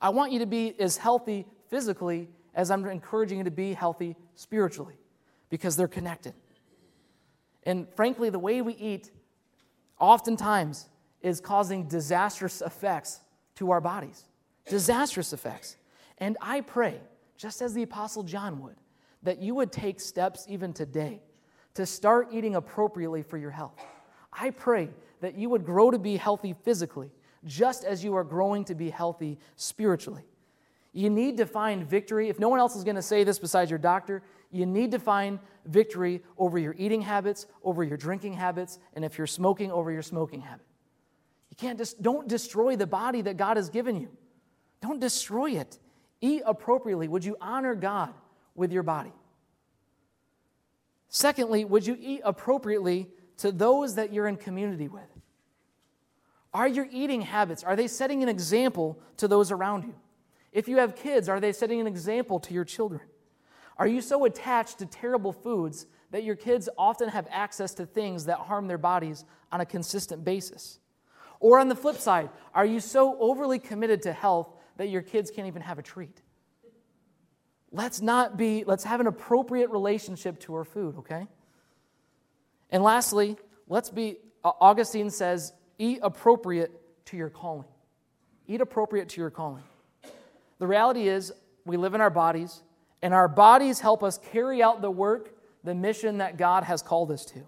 I 0.00 0.10
want 0.10 0.30
you 0.30 0.38
to 0.38 0.46
be 0.46 0.78
as 0.78 0.96
healthy 0.96 1.44
physically 1.68 2.28
as 2.54 2.70
I'm 2.70 2.84
encouraging 2.86 3.38
you 3.38 3.44
to 3.44 3.50
be 3.50 3.72
healthy 3.72 4.16
spiritually 4.34 4.98
because 5.48 5.76
they're 5.76 5.88
connected. 5.88 6.34
And 7.64 7.86
frankly, 7.94 8.30
the 8.30 8.38
way 8.38 8.62
we 8.62 8.74
eat 8.74 9.10
oftentimes 10.00 10.88
is 11.20 11.40
causing 11.40 11.88
disastrous 11.88 12.62
effects 12.62 13.20
to 13.56 13.70
our 13.70 13.80
bodies. 13.80 14.24
Disastrous 14.68 15.32
effects. 15.32 15.76
And 16.18 16.36
I 16.40 16.60
pray 16.60 17.00
just 17.36 17.62
as 17.62 17.74
the 17.74 17.82
Apostle 17.82 18.22
John 18.24 18.60
would, 18.60 18.76
that 19.22 19.38
you 19.38 19.54
would 19.54 19.72
take 19.72 20.00
steps 20.00 20.44
even 20.48 20.72
today 20.72 21.22
to 21.74 21.86
start 21.86 22.28
eating 22.32 22.56
appropriately 22.56 23.22
for 23.22 23.38
your 23.38 23.50
health. 23.50 23.80
I 24.32 24.50
pray 24.50 24.90
that 25.20 25.36
you 25.36 25.48
would 25.50 25.64
grow 25.64 25.90
to 25.90 25.98
be 25.98 26.16
healthy 26.16 26.54
physically, 26.64 27.10
just 27.44 27.84
as 27.84 28.04
you 28.04 28.14
are 28.16 28.24
growing 28.24 28.64
to 28.64 28.74
be 28.74 28.90
healthy 28.90 29.38
spiritually. 29.56 30.24
You 30.92 31.10
need 31.10 31.36
to 31.36 31.46
find 31.46 31.86
victory. 31.86 32.28
If 32.28 32.38
no 32.38 32.48
one 32.48 32.58
else 32.58 32.74
is 32.74 32.84
going 32.84 32.96
to 32.96 33.02
say 33.02 33.24
this 33.24 33.38
besides 33.38 33.70
your 33.70 33.78
doctor, 33.78 34.22
you 34.50 34.66
need 34.66 34.92
to 34.92 34.98
find 34.98 35.38
victory 35.66 36.22
over 36.38 36.58
your 36.58 36.74
eating 36.78 37.02
habits, 37.02 37.46
over 37.62 37.84
your 37.84 37.96
drinking 37.96 38.32
habits, 38.32 38.78
and 38.94 39.04
if 39.04 39.18
you're 39.18 39.26
smoking, 39.26 39.70
over 39.70 39.92
your 39.92 40.02
smoking 40.02 40.40
habit. 40.40 40.64
You 41.50 41.56
can't 41.56 41.78
just 41.78 42.02
don't 42.02 42.26
destroy 42.26 42.76
the 42.76 42.86
body 42.86 43.22
that 43.22 43.36
God 43.36 43.56
has 43.56 43.68
given 43.68 43.96
you. 44.00 44.08
Don't 44.80 45.00
destroy 45.00 45.52
it. 45.52 45.78
Eat 46.20 46.42
appropriately. 46.46 47.08
Would 47.08 47.24
you 47.24 47.36
honor 47.40 47.74
God 47.74 48.14
with 48.54 48.72
your 48.72 48.82
body? 48.82 49.12
Secondly, 51.08 51.64
would 51.64 51.86
you 51.86 51.96
eat 51.98 52.20
appropriately 52.24 53.08
to 53.38 53.52
those 53.52 53.94
that 53.94 54.12
you're 54.12 54.26
in 54.26 54.36
community 54.36 54.88
with? 54.88 55.02
Are 56.52 56.68
your 56.68 56.86
eating 56.90 57.22
habits, 57.22 57.62
are 57.62 57.76
they 57.76 57.88
setting 57.88 58.22
an 58.22 58.28
example 58.28 58.98
to 59.18 59.28
those 59.28 59.50
around 59.50 59.84
you? 59.84 59.94
If 60.52 60.68
you 60.68 60.78
have 60.78 60.96
kids, 60.96 61.28
are 61.28 61.40
they 61.40 61.52
setting 61.52 61.80
an 61.80 61.86
example 61.86 62.40
to 62.40 62.54
your 62.54 62.64
children? 62.64 63.02
Are 63.76 63.86
you 63.86 64.00
so 64.00 64.24
attached 64.24 64.78
to 64.78 64.86
terrible 64.86 65.32
foods 65.32 65.86
that 66.10 66.24
your 66.24 66.36
kids 66.36 66.68
often 66.76 67.08
have 67.10 67.28
access 67.30 67.74
to 67.74 67.86
things 67.86 68.24
that 68.24 68.38
harm 68.38 68.66
their 68.66 68.78
bodies 68.78 69.24
on 69.52 69.60
a 69.60 69.66
consistent 69.66 70.24
basis? 70.24 70.78
Or 71.38 71.58
on 71.58 71.68
the 71.68 71.76
flip 71.76 71.96
side, 71.96 72.30
are 72.52 72.66
you 72.66 72.80
so 72.80 73.16
overly 73.20 73.58
committed 73.58 74.02
to 74.02 74.12
health 74.12 74.50
that 74.78 74.88
your 74.88 75.02
kids 75.02 75.30
can't 75.30 75.46
even 75.46 75.60
have 75.60 75.78
a 75.78 75.82
treat. 75.82 76.22
Let's 77.70 78.00
not 78.00 78.38
be, 78.38 78.64
let's 78.64 78.84
have 78.84 79.00
an 79.00 79.06
appropriate 79.06 79.68
relationship 79.70 80.40
to 80.40 80.54
our 80.54 80.64
food, 80.64 80.96
okay? 81.00 81.26
And 82.70 82.82
lastly, 82.82 83.36
let's 83.68 83.90
be, 83.90 84.16
Augustine 84.42 85.10
says, 85.10 85.52
eat 85.78 85.98
appropriate 86.02 86.72
to 87.06 87.16
your 87.16 87.28
calling. 87.28 87.66
Eat 88.46 88.62
appropriate 88.62 89.10
to 89.10 89.20
your 89.20 89.30
calling. 89.30 89.64
The 90.58 90.66
reality 90.66 91.08
is, 91.08 91.32
we 91.64 91.76
live 91.76 91.94
in 91.94 92.00
our 92.00 92.10
bodies, 92.10 92.62
and 93.02 93.14
our 93.14 93.28
bodies 93.28 93.80
help 93.80 94.02
us 94.02 94.18
carry 94.32 94.62
out 94.62 94.82
the 94.82 94.90
work, 94.90 95.34
the 95.64 95.74
mission 95.74 96.18
that 96.18 96.36
God 96.36 96.64
has 96.64 96.82
called 96.82 97.10
us 97.10 97.24
to. 97.26 97.40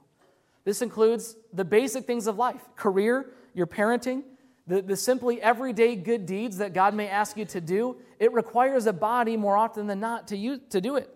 This 0.64 0.82
includes 0.82 1.36
the 1.52 1.64
basic 1.64 2.06
things 2.06 2.26
of 2.26 2.36
life 2.36 2.60
career, 2.76 3.30
your 3.54 3.66
parenting, 3.66 4.22
the, 4.66 4.80
the 4.82 4.96
simply 4.96 5.42
everyday 5.42 5.96
good 5.96 6.26
deeds 6.26 6.58
that 6.58 6.72
God 6.72 6.94
may 6.94 7.08
ask 7.08 7.36
you 7.36 7.44
to 7.46 7.60
do, 7.60 7.96
it 8.20 8.32
requires 8.32 8.86
a 8.86 8.92
body 8.92 9.36
more 9.36 9.56
often 9.56 9.86
than 9.86 9.98
not 9.98 10.28
to, 10.28 10.36
use, 10.36 10.60
to 10.70 10.80
do 10.80 10.96
it. 10.96 11.12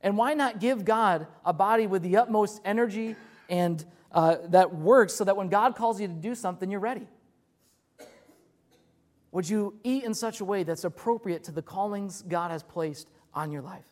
And 0.00 0.16
why 0.16 0.34
not 0.34 0.60
give 0.60 0.84
God 0.84 1.26
a 1.44 1.52
body 1.52 1.88
with 1.88 2.02
the 2.02 2.16
utmost 2.18 2.60
energy 2.64 3.16
and 3.48 3.84
uh, 4.12 4.36
that 4.44 4.74
works 4.74 5.14
so 5.14 5.24
that 5.24 5.36
when 5.36 5.48
God 5.48 5.74
calls 5.74 6.00
you 6.00 6.06
to 6.06 6.12
do 6.12 6.34
something, 6.36 6.70
you're 6.70 6.78
ready? 6.78 7.08
Would 9.38 9.48
you 9.48 9.78
eat 9.84 10.02
in 10.02 10.14
such 10.14 10.40
a 10.40 10.44
way 10.44 10.64
that's 10.64 10.82
appropriate 10.82 11.44
to 11.44 11.52
the 11.52 11.62
callings 11.62 12.22
God 12.22 12.50
has 12.50 12.64
placed 12.64 13.08
on 13.32 13.52
your 13.52 13.62
life? 13.62 13.86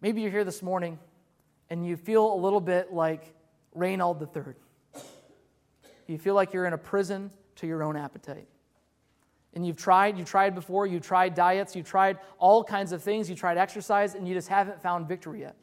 Maybe 0.00 0.22
you're 0.22 0.32
here 0.32 0.42
this 0.42 0.60
morning 0.60 0.98
and 1.70 1.86
you 1.86 1.96
feel 1.96 2.34
a 2.34 2.34
little 2.34 2.60
bit 2.60 2.92
like 2.92 3.32
Reynold 3.76 4.28
III. 4.36 4.54
You 6.08 6.18
feel 6.18 6.34
like 6.34 6.52
you're 6.52 6.66
in 6.66 6.72
a 6.72 6.78
prison 6.78 7.30
to 7.54 7.68
your 7.68 7.84
own 7.84 7.96
appetite. 7.96 8.48
And 9.54 9.64
you've 9.64 9.76
tried, 9.76 10.18
you 10.18 10.24
tried 10.24 10.56
before, 10.56 10.84
you 10.84 10.98
tried 10.98 11.36
diets, 11.36 11.76
you 11.76 11.84
tried 11.84 12.18
all 12.38 12.64
kinds 12.64 12.90
of 12.90 13.04
things, 13.04 13.30
you 13.30 13.36
tried 13.36 13.56
exercise, 13.56 14.16
and 14.16 14.26
you 14.26 14.34
just 14.34 14.48
haven't 14.48 14.82
found 14.82 15.06
victory 15.06 15.42
yet. 15.42 15.54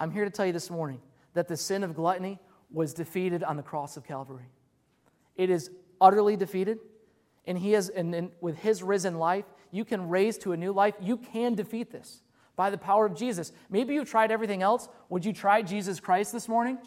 I'm 0.00 0.12
here 0.12 0.24
to 0.24 0.30
tell 0.30 0.46
you 0.46 0.52
this 0.54 0.70
morning 0.70 1.02
that 1.34 1.46
the 1.46 1.58
sin 1.58 1.84
of 1.84 1.94
gluttony 1.94 2.38
was 2.72 2.94
defeated 2.94 3.44
on 3.44 3.58
the 3.58 3.62
cross 3.62 3.98
of 3.98 4.04
Calvary. 4.04 4.46
It 5.38 5.48
is 5.48 5.70
utterly 6.00 6.36
defeated, 6.36 6.78
and 7.46 7.56
he 7.56 7.72
has, 7.72 7.88
and, 7.88 8.14
and 8.14 8.30
with 8.42 8.58
his 8.58 8.82
risen 8.82 9.18
life, 9.18 9.46
you 9.70 9.84
can 9.84 10.08
raise 10.10 10.36
to 10.38 10.52
a 10.52 10.56
new 10.56 10.72
life. 10.72 10.94
You 11.00 11.16
can 11.16 11.54
defeat 11.54 11.90
this 11.90 12.20
by 12.56 12.68
the 12.68 12.76
power 12.76 13.06
of 13.06 13.16
Jesus. 13.16 13.52
Maybe 13.70 13.94
you've 13.94 14.10
tried 14.10 14.30
everything 14.30 14.62
else. 14.62 14.88
Would 15.08 15.24
you 15.24 15.32
try 15.32 15.62
Jesus 15.62 16.00
Christ 16.00 16.32
this 16.32 16.48
morning? 16.48 16.78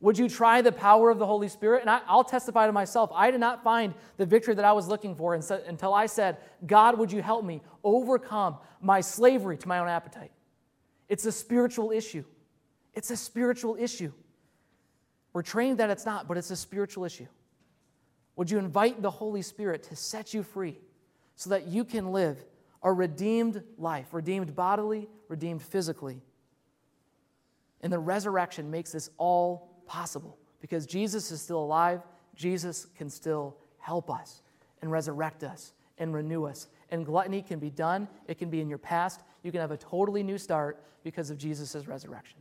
Would 0.00 0.18
you 0.18 0.28
try 0.28 0.62
the 0.62 0.72
power 0.72 1.10
of 1.10 1.18
the 1.18 1.26
Holy 1.26 1.48
Spirit? 1.48 1.80
And 1.80 1.88
I, 1.88 2.00
will 2.12 2.24
testify 2.24 2.66
to 2.66 2.72
myself. 2.72 3.10
I 3.14 3.30
did 3.30 3.38
not 3.38 3.62
find 3.62 3.94
the 4.16 4.26
victory 4.26 4.54
that 4.54 4.64
I 4.64 4.72
was 4.72 4.88
looking 4.88 5.14
for 5.14 5.34
until 5.34 5.94
I 5.94 6.06
said, 6.06 6.38
God, 6.66 6.98
would 6.98 7.12
you 7.12 7.22
help 7.22 7.44
me 7.44 7.62
overcome 7.84 8.58
my 8.80 9.00
slavery 9.00 9.56
to 9.56 9.68
my 9.68 9.78
own 9.78 9.88
appetite? 9.88 10.32
It's 11.08 11.24
a 11.24 11.30
spiritual 11.30 11.92
issue. 11.92 12.24
It's 12.94 13.10
a 13.10 13.16
spiritual 13.16 13.76
issue. 13.78 14.12
We're 15.32 15.42
trained 15.42 15.78
that 15.78 15.90
it's 15.90 16.04
not, 16.04 16.28
but 16.28 16.36
it's 16.36 16.50
a 16.50 16.56
spiritual 16.56 17.04
issue. 17.04 17.26
Would 18.36 18.50
you 18.50 18.58
invite 18.58 19.02
the 19.02 19.10
Holy 19.10 19.42
Spirit 19.42 19.82
to 19.84 19.96
set 19.96 20.34
you 20.34 20.42
free 20.42 20.78
so 21.36 21.50
that 21.50 21.66
you 21.66 21.84
can 21.84 22.12
live 22.12 22.44
a 22.82 22.92
redeemed 22.92 23.62
life, 23.78 24.08
redeemed 24.12 24.54
bodily, 24.54 25.08
redeemed 25.28 25.62
physically? 25.62 26.22
And 27.80 27.92
the 27.92 27.98
resurrection 27.98 28.70
makes 28.70 28.92
this 28.92 29.10
all 29.18 29.82
possible 29.86 30.38
because 30.60 30.86
Jesus 30.86 31.30
is 31.30 31.40
still 31.40 31.62
alive. 31.62 32.02
Jesus 32.34 32.86
can 32.96 33.10
still 33.10 33.56
help 33.78 34.10
us 34.10 34.42
and 34.80 34.90
resurrect 34.90 35.44
us 35.44 35.72
and 35.98 36.14
renew 36.14 36.44
us. 36.44 36.68
And 36.90 37.04
gluttony 37.04 37.42
can 37.42 37.58
be 37.58 37.70
done, 37.70 38.08
it 38.28 38.38
can 38.38 38.50
be 38.50 38.60
in 38.60 38.68
your 38.68 38.78
past. 38.78 39.22
You 39.42 39.50
can 39.50 39.60
have 39.60 39.72
a 39.72 39.76
totally 39.76 40.22
new 40.22 40.38
start 40.38 40.82
because 41.02 41.30
of 41.30 41.38
Jesus' 41.38 41.86
resurrection. 41.86 42.38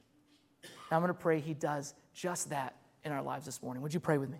Now 0.89 0.97
I'm 0.97 1.01
going 1.01 1.08
to 1.08 1.19
pray 1.19 1.39
He 1.39 1.54
does 1.54 1.95
just 2.13 2.49
that 2.49 2.75
in 3.03 3.11
our 3.11 3.21
lives 3.21 3.45
this 3.45 3.61
morning. 3.61 3.81
Would 3.83 3.93
you 3.93 3.99
pray 3.99 4.17
with 4.17 4.29
me? 4.29 4.39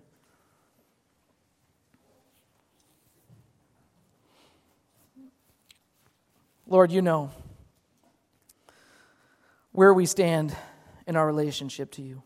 Lord, 6.66 6.90
you 6.90 7.02
know 7.02 7.30
where 9.72 9.92
we 9.92 10.06
stand 10.06 10.56
in 11.06 11.16
our 11.16 11.26
relationship 11.26 11.90
to 11.92 12.02
you. 12.02 12.22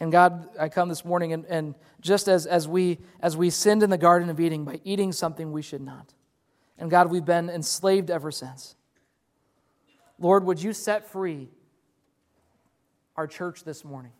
And 0.00 0.10
God, 0.10 0.48
I 0.58 0.68
come 0.68 0.88
this 0.88 1.04
morning 1.04 1.32
and, 1.32 1.44
and 1.46 1.74
just 2.00 2.28
as, 2.28 2.46
as, 2.46 2.66
we, 2.66 2.98
as 3.20 3.36
we 3.36 3.50
sinned 3.50 3.82
in 3.82 3.90
the 3.90 3.98
Garden 3.98 4.30
of 4.30 4.40
Eden 4.40 4.64
by 4.64 4.80
eating 4.84 5.12
something 5.12 5.52
we 5.52 5.62
should 5.62 5.80
not. 5.80 6.14
And 6.78 6.90
God, 6.90 7.10
we've 7.10 7.24
been 7.24 7.48
enslaved 7.48 8.10
ever 8.10 8.30
since. 8.30 8.74
Lord, 10.18 10.44
would 10.44 10.62
you 10.62 10.72
set 10.72 11.08
free 11.08 11.48
our 13.16 13.26
church 13.26 13.64
this 13.64 13.84
morning. 13.84 14.12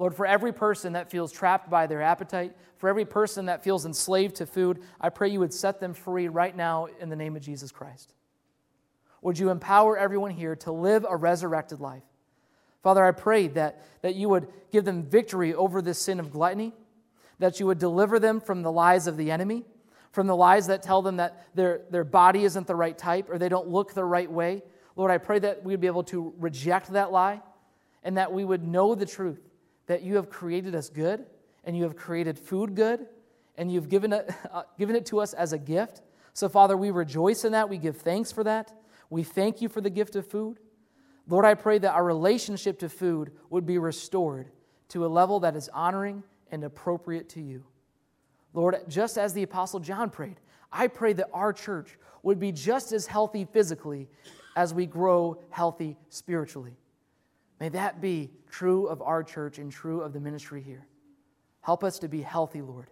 Lord, 0.00 0.14
for 0.14 0.24
every 0.24 0.52
person 0.52 0.94
that 0.94 1.10
feels 1.10 1.30
trapped 1.30 1.68
by 1.68 1.86
their 1.86 2.00
appetite, 2.00 2.56
for 2.78 2.88
every 2.88 3.04
person 3.04 3.46
that 3.46 3.62
feels 3.62 3.84
enslaved 3.84 4.36
to 4.36 4.46
food, 4.46 4.80
I 4.98 5.10
pray 5.10 5.28
you 5.28 5.40
would 5.40 5.52
set 5.52 5.78
them 5.78 5.92
free 5.92 6.28
right 6.28 6.56
now 6.56 6.88
in 7.00 7.10
the 7.10 7.16
name 7.16 7.36
of 7.36 7.42
Jesus 7.42 7.70
Christ. 7.70 8.14
Would 9.20 9.38
you 9.38 9.50
empower 9.50 9.98
everyone 9.98 10.30
here 10.30 10.56
to 10.56 10.72
live 10.72 11.04
a 11.06 11.16
resurrected 11.16 11.80
life? 11.80 12.02
Father, 12.82 13.04
I 13.04 13.10
pray 13.10 13.48
that, 13.48 13.84
that 14.00 14.14
you 14.14 14.30
would 14.30 14.48
give 14.72 14.86
them 14.86 15.02
victory 15.02 15.52
over 15.52 15.82
this 15.82 15.98
sin 15.98 16.18
of 16.18 16.30
gluttony, 16.30 16.72
that 17.38 17.60
you 17.60 17.66
would 17.66 17.78
deliver 17.78 18.18
them 18.18 18.40
from 18.40 18.62
the 18.62 18.72
lies 18.72 19.06
of 19.06 19.18
the 19.18 19.30
enemy, 19.30 19.64
from 20.12 20.26
the 20.26 20.36
lies 20.36 20.66
that 20.68 20.82
tell 20.82 21.02
them 21.02 21.18
that 21.18 21.46
their, 21.54 21.82
their 21.90 22.04
body 22.04 22.44
isn't 22.44 22.66
the 22.66 22.74
right 22.74 22.96
type 22.96 23.28
or 23.28 23.36
they 23.36 23.50
don't 23.50 23.68
look 23.68 23.92
the 23.92 24.02
right 24.02 24.32
way. 24.32 24.62
Lord, 24.96 25.10
I 25.10 25.18
pray 25.18 25.40
that 25.40 25.62
we'd 25.62 25.80
be 25.80 25.86
able 25.86 26.04
to 26.04 26.32
reject 26.38 26.92
that 26.92 27.12
lie 27.12 27.42
and 28.02 28.16
that 28.16 28.32
we 28.32 28.44
would 28.44 28.66
know 28.66 28.94
the 28.94 29.06
truth 29.06 29.40
that 29.86 30.02
you 30.02 30.16
have 30.16 30.30
created 30.30 30.74
us 30.74 30.88
good 30.88 31.26
and 31.64 31.76
you 31.76 31.82
have 31.82 31.96
created 31.96 32.38
food 32.38 32.74
good 32.74 33.06
and 33.56 33.70
you've 33.70 33.88
given 33.88 34.12
it, 34.12 34.30
uh, 34.52 34.62
given 34.78 34.96
it 34.96 35.06
to 35.06 35.20
us 35.20 35.32
as 35.32 35.52
a 35.52 35.58
gift. 35.58 36.02
So, 36.32 36.48
Father, 36.48 36.76
we 36.76 36.90
rejoice 36.90 37.44
in 37.44 37.52
that. 37.52 37.68
We 37.68 37.78
give 37.78 37.96
thanks 37.98 38.32
for 38.32 38.44
that. 38.44 38.72
We 39.10 39.24
thank 39.24 39.60
you 39.60 39.68
for 39.68 39.80
the 39.80 39.90
gift 39.90 40.16
of 40.16 40.26
food. 40.26 40.58
Lord, 41.28 41.44
I 41.44 41.54
pray 41.54 41.78
that 41.78 41.92
our 41.92 42.04
relationship 42.04 42.78
to 42.80 42.88
food 42.88 43.32
would 43.50 43.66
be 43.66 43.78
restored 43.78 44.50
to 44.88 45.04
a 45.04 45.08
level 45.08 45.40
that 45.40 45.56
is 45.56 45.68
honoring 45.72 46.22
and 46.50 46.64
appropriate 46.64 47.28
to 47.30 47.40
you. 47.40 47.64
Lord, 48.52 48.76
just 48.88 49.18
as 49.18 49.32
the 49.32 49.42
Apostle 49.42 49.80
John 49.80 50.10
prayed, 50.10 50.40
I 50.72 50.88
pray 50.88 51.12
that 51.14 51.28
our 51.32 51.52
church 51.52 51.98
would 52.22 52.38
be 52.38 52.52
just 52.52 52.92
as 52.92 53.06
healthy 53.06 53.44
physically 53.44 54.08
as 54.56 54.74
we 54.74 54.86
grow 54.86 55.40
healthy 55.50 55.96
spiritually. 56.08 56.76
May 57.60 57.68
that 57.68 58.00
be 58.00 58.30
true 58.50 58.86
of 58.86 59.02
our 59.02 59.22
church 59.22 59.58
and 59.58 59.70
true 59.70 60.00
of 60.00 60.14
the 60.14 60.20
ministry 60.20 60.62
here. 60.62 60.86
Help 61.60 61.84
us 61.84 61.98
to 61.98 62.08
be 62.08 62.22
healthy, 62.22 62.62
Lord, 62.62 62.88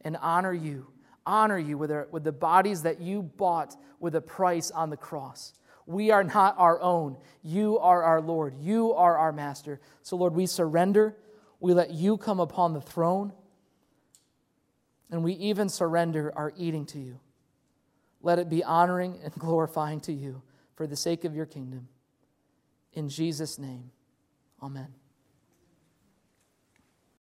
and 0.00 0.16
honor 0.20 0.52
you. 0.52 0.88
Honor 1.24 1.58
you 1.58 1.78
with, 1.78 1.92
our, 1.92 2.08
with 2.10 2.24
the 2.24 2.32
bodies 2.32 2.82
that 2.82 3.00
you 3.00 3.22
bought 3.22 3.76
with 4.00 4.16
a 4.16 4.20
price 4.20 4.70
on 4.70 4.90
the 4.90 4.96
cross. 4.96 5.52
We 5.86 6.10
are 6.10 6.24
not 6.24 6.56
our 6.58 6.80
own. 6.80 7.16
You 7.42 7.78
are 7.78 8.02
our 8.02 8.20
Lord. 8.20 8.54
You 8.60 8.92
are 8.94 9.16
our 9.16 9.32
master. 9.32 9.80
So, 10.02 10.16
Lord, 10.16 10.34
we 10.34 10.46
surrender. 10.46 11.16
We 11.60 11.72
let 11.72 11.90
you 11.90 12.16
come 12.16 12.40
upon 12.40 12.72
the 12.72 12.80
throne. 12.80 13.32
And 15.10 15.22
we 15.22 15.34
even 15.34 15.68
surrender 15.68 16.32
our 16.34 16.52
eating 16.56 16.86
to 16.86 16.98
you. 16.98 17.20
Let 18.20 18.38
it 18.38 18.48
be 18.48 18.64
honoring 18.64 19.18
and 19.22 19.32
glorifying 19.38 20.00
to 20.00 20.12
you 20.12 20.42
for 20.74 20.86
the 20.86 20.96
sake 20.96 21.24
of 21.24 21.34
your 21.34 21.46
kingdom. 21.46 21.88
In 22.92 23.08
Jesus' 23.08 23.58
name. 23.58 23.90
Amen. 24.62 25.07